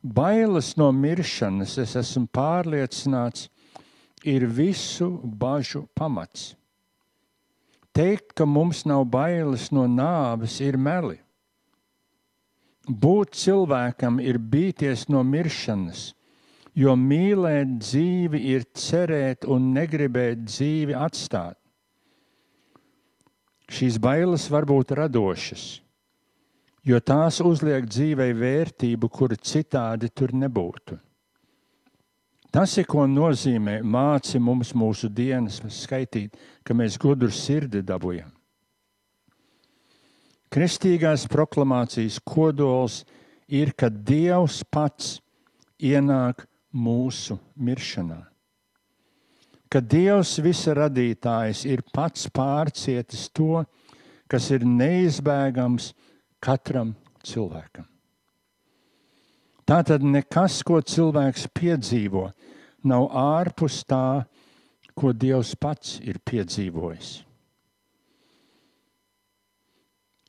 Bailes 0.00 0.74
no 0.76 0.90
miršanas, 0.92 1.78
es 1.80 1.96
esmu 1.96 2.28
pārliecināts, 2.32 3.48
ir 4.24 4.46
visu 4.46 5.08
bažu 5.24 5.86
pamats. 5.96 6.54
Teikt, 7.96 8.34
ka 8.36 8.44
mums 8.44 8.84
nav 8.84 9.06
bailes 9.08 9.70
no 9.72 9.86
nāves, 9.88 10.58
ir 10.60 10.76
meli. 10.76 11.16
Būt 12.86 13.32
cilvēkam 13.34 14.20
ir 14.20 14.36
bīties 14.36 15.08
no 15.08 15.24
miršanas, 15.24 16.10
jo 16.76 16.92
mīlēt 17.00 17.78
dzīvi 17.80 18.42
ir 18.52 18.66
cerēt 18.76 19.46
un 19.48 19.72
negribēt 19.76 20.44
dzīvi 20.44 20.96
atstāt. 20.96 21.56
Šīs 23.72 23.96
bailes 23.98 24.44
var 24.52 24.66
būt 24.68 24.92
radošas, 24.94 25.64
jo 26.86 27.00
tās 27.02 27.40
uzliek 27.42 27.88
dzīvei 27.88 28.30
vērtību, 28.36 29.08
kura 29.10 29.34
citādi 29.40 30.12
tur 30.14 30.36
nebūtu. 30.36 31.00
Tas 32.54 32.76
ir, 32.78 32.86
ko 32.88 33.02
nozīmē 33.10 33.80
māci 33.82 34.38
mums 34.40 34.70
mūsu 34.72 35.10
dienas 35.12 35.58
skaitīt, 35.80 36.36
ka 36.64 36.76
mēs 36.78 36.94
gudru 37.00 37.28
sirdi 37.34 37.82
dabūjam. 37.84 38.30
Kristīgās 40.52 41.26
proklamācijas 41.28 42.20
kodols 42.22 43.02
ir, 43.50 43.74
ka 43.76 43.90
Dievs 43.90 44.62
pats 44.70 45.16
ienāk 45.82 46.46
mūsu 46.76 47.38
miršanā. 47.56 48.20
Ka 49.72 49.80
Dievs 49.82 50.36
visa 50.44 50.76
radītājs 50.76 51.64
ir 51.66 51.82
pats 51.94 52.28
pārcietis 52.30 53.26
to, 53.34 53.64
kas 54.30 54.50
ir 54.54 54.62
neizbēgams 54.68 55.90
katram 56.42 56.94
cilvēkam. 57.26 57.86
Tā 59.66 59.80
tad 59.82 60.04
nekas, 60.06 60.60
ko 60.62 60.78
cilvēks 60.78 61.48
piedzīvo, 61.50 62.28
nav 62.86 63.08
ārpus 63.10 63.80
tā, 63.82 64.22
ko 64.94 65.10
Dievs 65.10 65.56
pats 65.58 65.96
ir 66.06 66.20
piedzīvojis. 66.22 67.16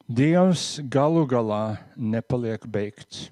Dievs 0.07 0.79
galu 0.89 1.27
galā 1.29 1.77
nepaliek 1.93 2.63
beigts. 2.65 3.27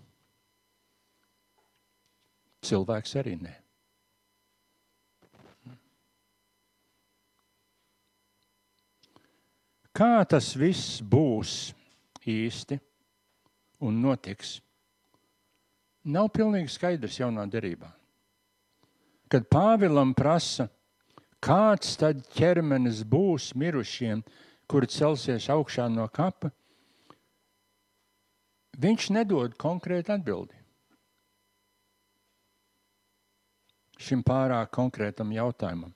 Cilvēks 2.66 3.16
arī 3.22 3.36
ne. 3.40 3.54
Kā 9.96 10.26
tas 10.28 10.50
viss 10.60 11.00
būs 11.00 11.72
īsti 12.28 12.76
un 13.88 14.02
notiks, 14.04 14.58
nav 16.12 16.28
pilnīgi 16.36 16.74
skaidrs 16.74 17.22
jaunā 17.22 17.46
derībā. 17.48 17.88
Kad 19.32 19.48
Pāvilam 19.48 20.12
prasa, 20.18 20.68
kāds 21.40 21.96
tad 22.02 22.26
ķermenis 22.36 23.06
būs 23.08 23.54
mirušiem, 23.56 24.26
kuri 24.68 24.92
celsies 24.92 25.48
augšā 25.54 25.88
no 25.94 26.10
kapa, 26.12 26.52
viņš 28.76 29.10
nedod 29.16 29.56
konkrētu 29.62 30.18
atbildi. 30.18 30.65
Šim 33.96 34.24
pārāk 34.26 34.74
konkrētam 34.76 35.32
jautājumam. 35.32 35.94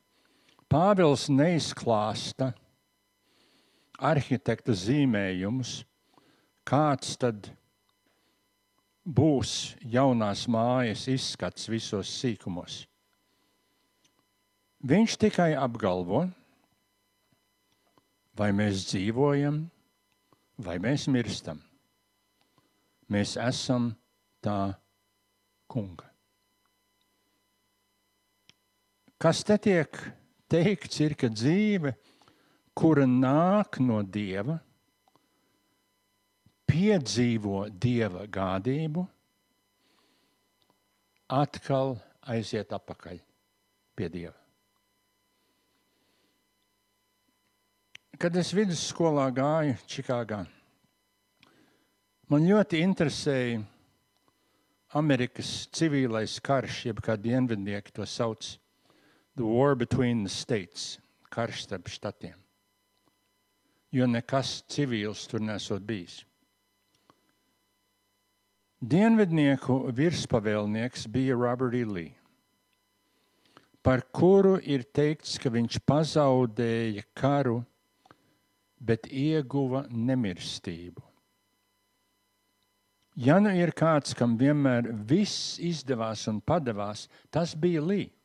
Pāvils 0.69 1.27
neizklāsta 1.33 2.53
arhitekta 3.99 4.75
zīmējumus, 4.77 5.79
kāds 6.67 7.17
tad 7.19 7.49
būs 9.03 9.75
jaunās 9.81 10.45
mājas 10.51 11.07
izskats 11.11 11.67
visos 11.71 12.11
sīkumos. 12.21 12.83
Viņš 14.79 15.17
tikai 15.19 15.51
apgalvo, 15.59 16.27
vai 18.39 18.51
mēs 18.55 18.85
dzīvojam, 18.91 19.65
vai 20.63 20.77
mēs 20.79 21.09
mirstam. 21.11 21.59
Mēs 23.09 23.35
esam 23.41 23.89
tā 24.45 24.77
kunga. 25.67 26.08
Kas 29.19 29.41
te 29.43 29.57
tiek 29.59 29.97
teikts, 30.47 31.01
ir, 31.03 31.13
ka 31.19 31.27
dzīve, 31.27 31.91
kura 32.71 33.03
nāk 33.03 33.81
no 33.83 33.99
dieva, 34.07 34.55
piedzīvo 36.69 37.65
dieva 37.75 38.23
gādību, 38.31 39.03
atkal 41.35 41.97
aiziet 42.31 42.71
atpakaļ 42.77 43.19
pie 43.99 44.07
dieva. 44.13 44.35
Kad 48.19 48.39
es 48.39 48.53
vidusskolā 48.55 49.27
gāju 49.35 49.75
Čikāgā, 49.87 50.39
man 52.31 52.47
ļoti 52.47 52.79
interesēja 52.87 53.59
Amerikas 54.99 55.67
civilais 55.75 56.39
karš, 56.43 56.81
jeb 56.87 57.03
kā 57.03 57.19
dienvidnieki 57.19 57.93
to 57.99 58.07
sauc, 58.07 58.55
the 59.39 59.45
war 59.45 59.73
between 59.73 60.23
the 60.23 60.29
states, 60.29 60.99
karš 61.31 61.63
starp 61.63 61.87
štatiem. 61.87 62.35
Jo 63.87 64.03
nekas 64.03 64.65
civils 64.67 65.23
tur 65.31 65.39
nesot 65.39 65.79
bijis. 65.79 66.25
Dienvidnieku 68.83 69.77
virspavēlnieks 69.95 71.07
bija 71.07 71.39
Robert 71.39 71.73
E. 71.73 71.85
Lee, 71.87 72.11
par 73.79 74.03
kuru 74.11 74.57
ir 74.59 74.83
teikts, 74.83 75.39
ka 75.39 75.47
viņš 75.55 75.79
pazaudēja 75.87 77.07
karu, 77.15 77.61
bet 78.75 79.07
ieguva 79.07 79.85
nemirstību. 79.87 80.99
Ja 83.15 83.39
nu 83.39 83.55
ir 83.55 83.71
kāds, 83.71 84.11
kam 84.11 84.35
vienmēr 84.39 84.91
viss 85.07 85.55
izdevās 85.63 86.27
un 86.27 86.43
padevās, 86.43 87.07
tas 87.31 87.55
bija 87.55 87.87
Līja. 87.87 88.18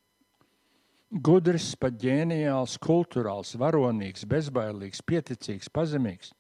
Gudrs, 1.11 1.75
pat 1.79 1.99
ģēnijāls, 2.01 2.79
kultūrāls, 2.83 3.55
varonīgs, 3.61 4.25
bezbailīgs, 4.27 5.03
pieticīgs, 5.07 5.69
pazemīgs. 5.71 6.33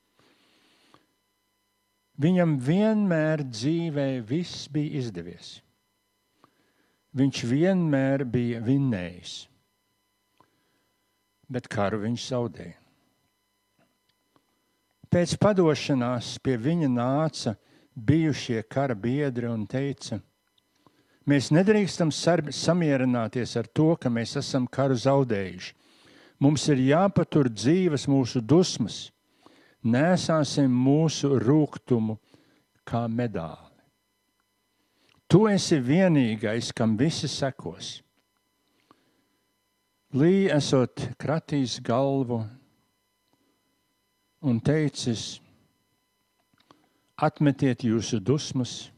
Viņam 2.18 2.56
vienmēr 2.62 3.42
dzīvē 3.46 4.08
viss 4.26 4.68
bija 4.70 5.00
izdevies. 5.02 5.58
Viņš 7.14 7.42
vienmēr 7.50 8.24
bija 8.26 8.62
vinnējis. 8.62 9.34
Bet 11.50 11.68
karu 11.70 12.00
viņš 12.02 12.28
zaudēja. 12.30 12.78
Pēc 15.14 15.36
padošanās 15.38 16.32
pie 16.42 16.56
viņa 16.58 16.88
nāca 16.90 17.52
bijušie 17.94 18.64
kara 18.66 18.96
biedri 18.98 19.46
un 19.46 19.62
teica, 19.70 20.18
mēs 21.28 21.50
nedrīkstam 21.54 22.12
samierināties 22.12 23.56
ar 23.60 23.68
to, 23.68 23.94
ka 23.96 24.12
mēs 24.12 24.36
esam 24.40 24.66
karu 24.66 24.96
zaudējuši. 24.98 25.74
Mums 26.42 26.66
ir 26.68 26.80
jāpatur 26.82 27.48
dzīves 27.48 28.08
mūsu 28.10 28.42
dusmas, 28.42 29.08
nesāsim 29.84 30.72
mūsu 30.72 31.38
rūkumu 31.40 32.18
kā 32.84 33.06
medāli. 33.08 33.70
Tu 35.30 35.46
esi 35.48 35.78
vienīgais, 35.80 36.68
kam 36.76 36.98
visi 37.00 37.30
sekos. 37.30 38.00
Lī 40.14 40.46
esot 40.52 41.08
kratījis 41.18 41.80
galvu 41.82 42.44
un 44.44 44.60
teicis, 44.62 45.40
atmetiet 47.16 47.82
jūsu 47.86 48.20
dusmas 48.22 48.92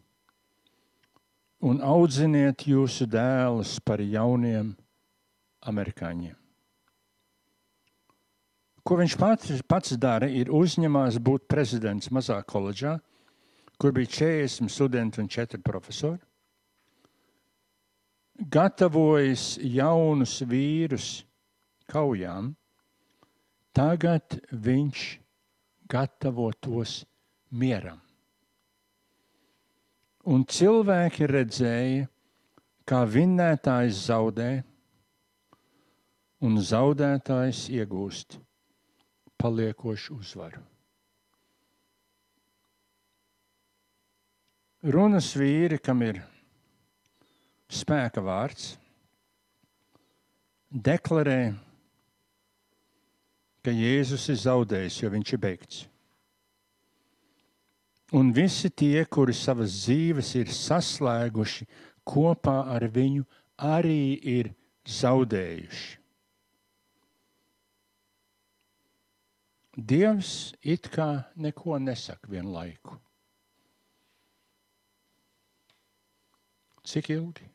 un 1.67 1.81
audziniet 1.83 2.63
jūsu 2.69 3.09
dēlus 3.11 3.77
par 3.83 4.03
jauniem 4.03 4.75
amerikāņiem. 5.67 6.37
Ko 8.87 8.99
viņš 9.01 9.17
pats, 9.19 9.63
pats 9.67 9.97
dara, 9.99 10.29
ir 10.31 10.53
uzņemās 10.55 11.19
būt 11.19 11.49
prezidents 11.51 12.13
mazā 12.15 12.39
koledžā, 12.47 12.95
kur 13.83 13.91
bija 13.97 14.13
40 14.15 14.71
studenti 14.71 15.19
un 15.19 15.27
4 15.27 15.59
profesori. 15.67 16.23
Gatavojas 18.37 19.57
jaunus 19.59 20.39
vīrus 20.47 21.25
kaujām, 21.91 22.53
tagad 23.75 24.39
viņš 24.53 25.07
gatavo 25.91 26.53
tos 26.63 27.01
mieram. 27.51 28.06
Un 30.27 30.43
cilvēki 30.51 31.29
redzēja, 31.31 32.07
kā 32.87 33.05
vinnētājs 33.07 34.07
zaudē, 34.09 34.51
un 36.43 36.59
zaudētājs 36.59 37.67
iegūst 37.75 38.41
paliekošu 39.39 40.19
uzvaru. 40.19 40.65
Runas 44.87 45.33
vīri, 45.39 45.79
kam 45.83 46.03
ir 46.07 46.21
spēka 47.73 48.23
vārds, 48.23 48.75
deklarē, 50.71 51.41
ka 53.67 53.75
Jēzus 53.75 54.29
ir 54.31 54.39
zaudējis, 54.43 55.03
jo 55.03 55.11
viņš 55.15 55.33
ir 55.35 55.43
beigts. 55.43 55.87
Un 58.15 58.31
visi 58.31 58.71
tie, 58.71 59.03
kuri 59.11 59.35
savas 59.35 59.73
dzīves 59.83 60.35
ir 60.39 60.53
saslēguši 60.55 61.67
kopā 62.07 62.61
ar 62.77 62.87
viņu, 62.95 63.25
arī 63.59 64.15
ir 64.23 64.53
zaudējuši. 64.87 65.97
Dievs 69.77 70.55
it 70.63 70.87
kā 70.89 71.27
neko 71.37 71.77
nesaka 71.83 72.31
vienlaiku. 72.31 72.95
Cik 76.87 77.11
ilgi? 77.11 77.51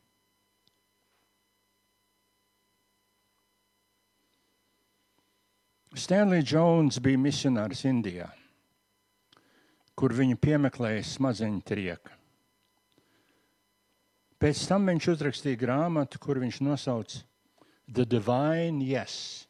Stanley 5.96 6.44
Jones 6.44 7.00
bija 7.02 7.18
misionārs 7.20 7.82
Indijā, 7.88 8.28
kur 10.02 10.10
viņu 10.18 10.34
piemeklēja 10.42 11.04
smadzeņu 11.06 11.60
trieka. 11.62 12.16
Pēc 14.42 14.62
tam 14.66 14.88
viņš 14.90 15.06
uzrakstīja 15.12 15.60
grāmatu, 15.60 16.18
kur 16.18 16.40
viņš 16.42 16.56
nosauca 16.66 17.20
The 17.86 18.02
Divine 18.10 18.82
Yes, 18.82 19.44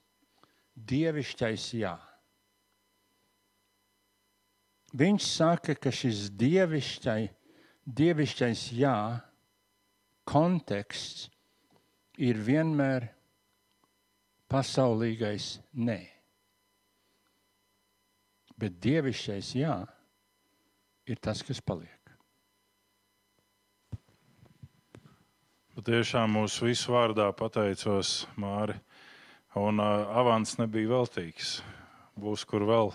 Dievišķais 0.77 1.65
Jā. 1.79 1.95
Viņš 4.93 5.31
saka, 5.39 5.73
ka 5.73 5.89
šis 5.89 6.27
dievišķai, 6.37 7.23
dievišķais 7.89 8.67
jā 8.77 8.99
konteksts 10.29 11.31
ir 12.21 12.37
vienmēr 12.37 13.09
pasaulīgais 14.53 15.49
nē. 15.73 15.99
Bet 18.61 18.77
dievišķais 18.85 19.55
jā 19.57 19.81
ir 19.81 20.02
tas, 21.21 21.43
kas 21.43 21.61
paliek. 21.65 21.99
Patiešām 25.73 26.35
mūsu 26.37 26.69
visu 26.69 26.93
vārdā 26.93 27.31
pateicos 27.33 28.27
Māri. 28.37 28.77
Un 29.57 29.81
uh, 29.81 30.09
avans 30.21 30.55
nebija 30.61 30.91
veltīgs. 30.93 31.59
Būs 32.17 32.45
kur 32.49 32.65
vēl 32.69 32.93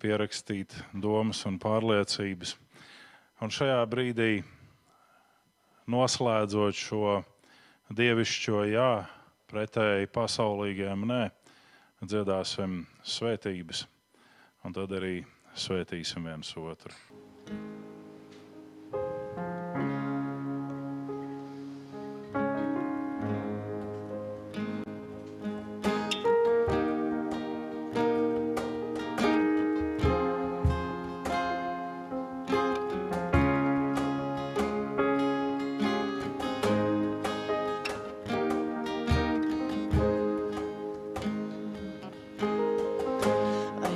pierakstīt 0.00 0.74
domas 0.92 1.44
un 1.48 1.60
pārliecības. 1.60 2.56
Un 3.44 3.52
šajā 3.52 3.78
brīdī, 3.92 4.42
noslēdzot 5.90 6.80
šo 6.80 7.18
dievišķo 7.92 8.64
jā, 8.72 8.90
pretēji 9.52 10.10
pasaulīgajam 10.14 11.04
nē, 11.10 11.22
dziedāsim 12.04 12.82
svētības, 13.04 13.84
un 14.64 14.76
tad 14.76 14.96
arī 14.96 15.18
svētīsim 15.54 16.24
viens 16.30 16.56
otru. 16.56 17.13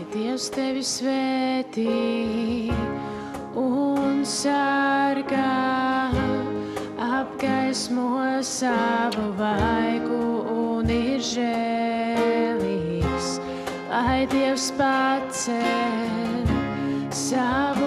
Dievs 0.08 0.48
tevi 0.54 0.82
svētī 0.82 2.47
sargā, 4.28 6.12
apgaismo 7.00 8.42
savu 8.44 9.32
vaigu 9.38 10.18
un 10.52 10.90
ir 10.92 11.24
žēlīgs. 11.24 13.28
Lai 13.88 14.26
Dievs 14.28 14.68
pacēl 14.76 16.44
savu 17.10 17.77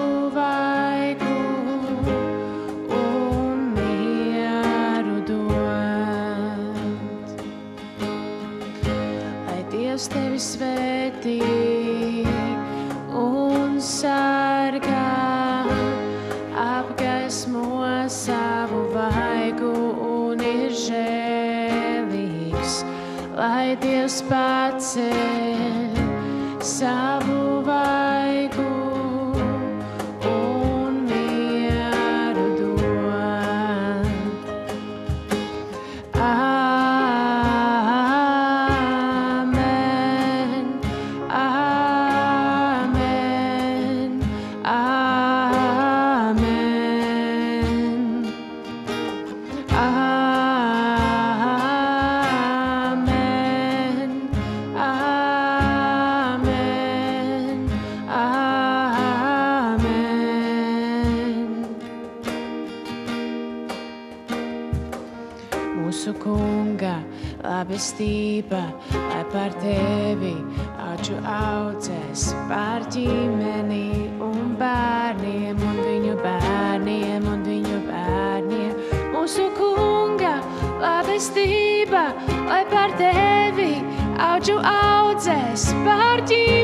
cerība, 68.42 68.72
lai 68.92 69.24
par 69.32 69.52
tevi 69.60 70.34
aču 70.78 71.14
audzēs, 71.24 72.34
par 72.48 72.82
ģimeni 72.90 74.10
un 74.20 74.56
bērniem 74.58 75.56
un 75.56 75.76
viņu 75.86 76.16
bērniem 76.22 77.26
un 77.26 77.42
viņu 77.46 77.78
bērniem. 77.86 78.74
Mūsu 79.12 79.50
kunga 79.56 80.40
labestība, 80.80 82.12
lai 82.48 82.64
par 82.70 82.90
tevi 82.98 83.82
aču 84.18 84.58
audzēs, 84.58 85.72
par 85.84 86.20
ģimeni. 86.26 86.61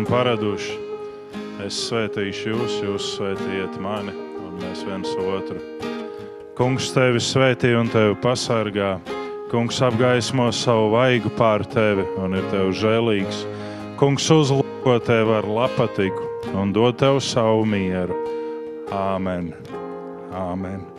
esam 0.00 0.06
paraduši. 0.08 0.78
Es 1.60 1.76
svētīšu 1.88 2.52
jūs, 2.54 2.76
jūs 2.80 3.06
svētījiet 3.18 3.76
mani, 3.80 4.12
un 4.40 4.56
mēs 4.60 4.84
viens 4.86 5.08
otru. 5.20 5.60
Kungs 6.56 6.92
tevi 6.94 7.20
svētī 7.20 7.74
un 7.76 7.88
tevi 7.88 8.16
pasargā. 8.22 8.98
Kungs 9.50 9.80
apgaismo 9.82 10.50
savu 10.52 10.92
vaigu 10.94 11.30
pār 11.36 11.64
tevi 11.66 12.06
un 12.18 12.34
ir 12.34 12.46
tev 12.50 12.72
žēlīgs. 12.72 13.44
Kungs 13.98 14.30
uzlūko 14.30 15.00
tevi 15.04 15.36
ar 15.36 15.44
lapatiku 15.44 16.54
un 16.54 16.72
dod 16.72 16.96
tev 16.96 17.20
savu 17.20 17.66
mieru. 17.66 18.16
Āmen! 18.90 19.52
Āmen! 20.32 20.89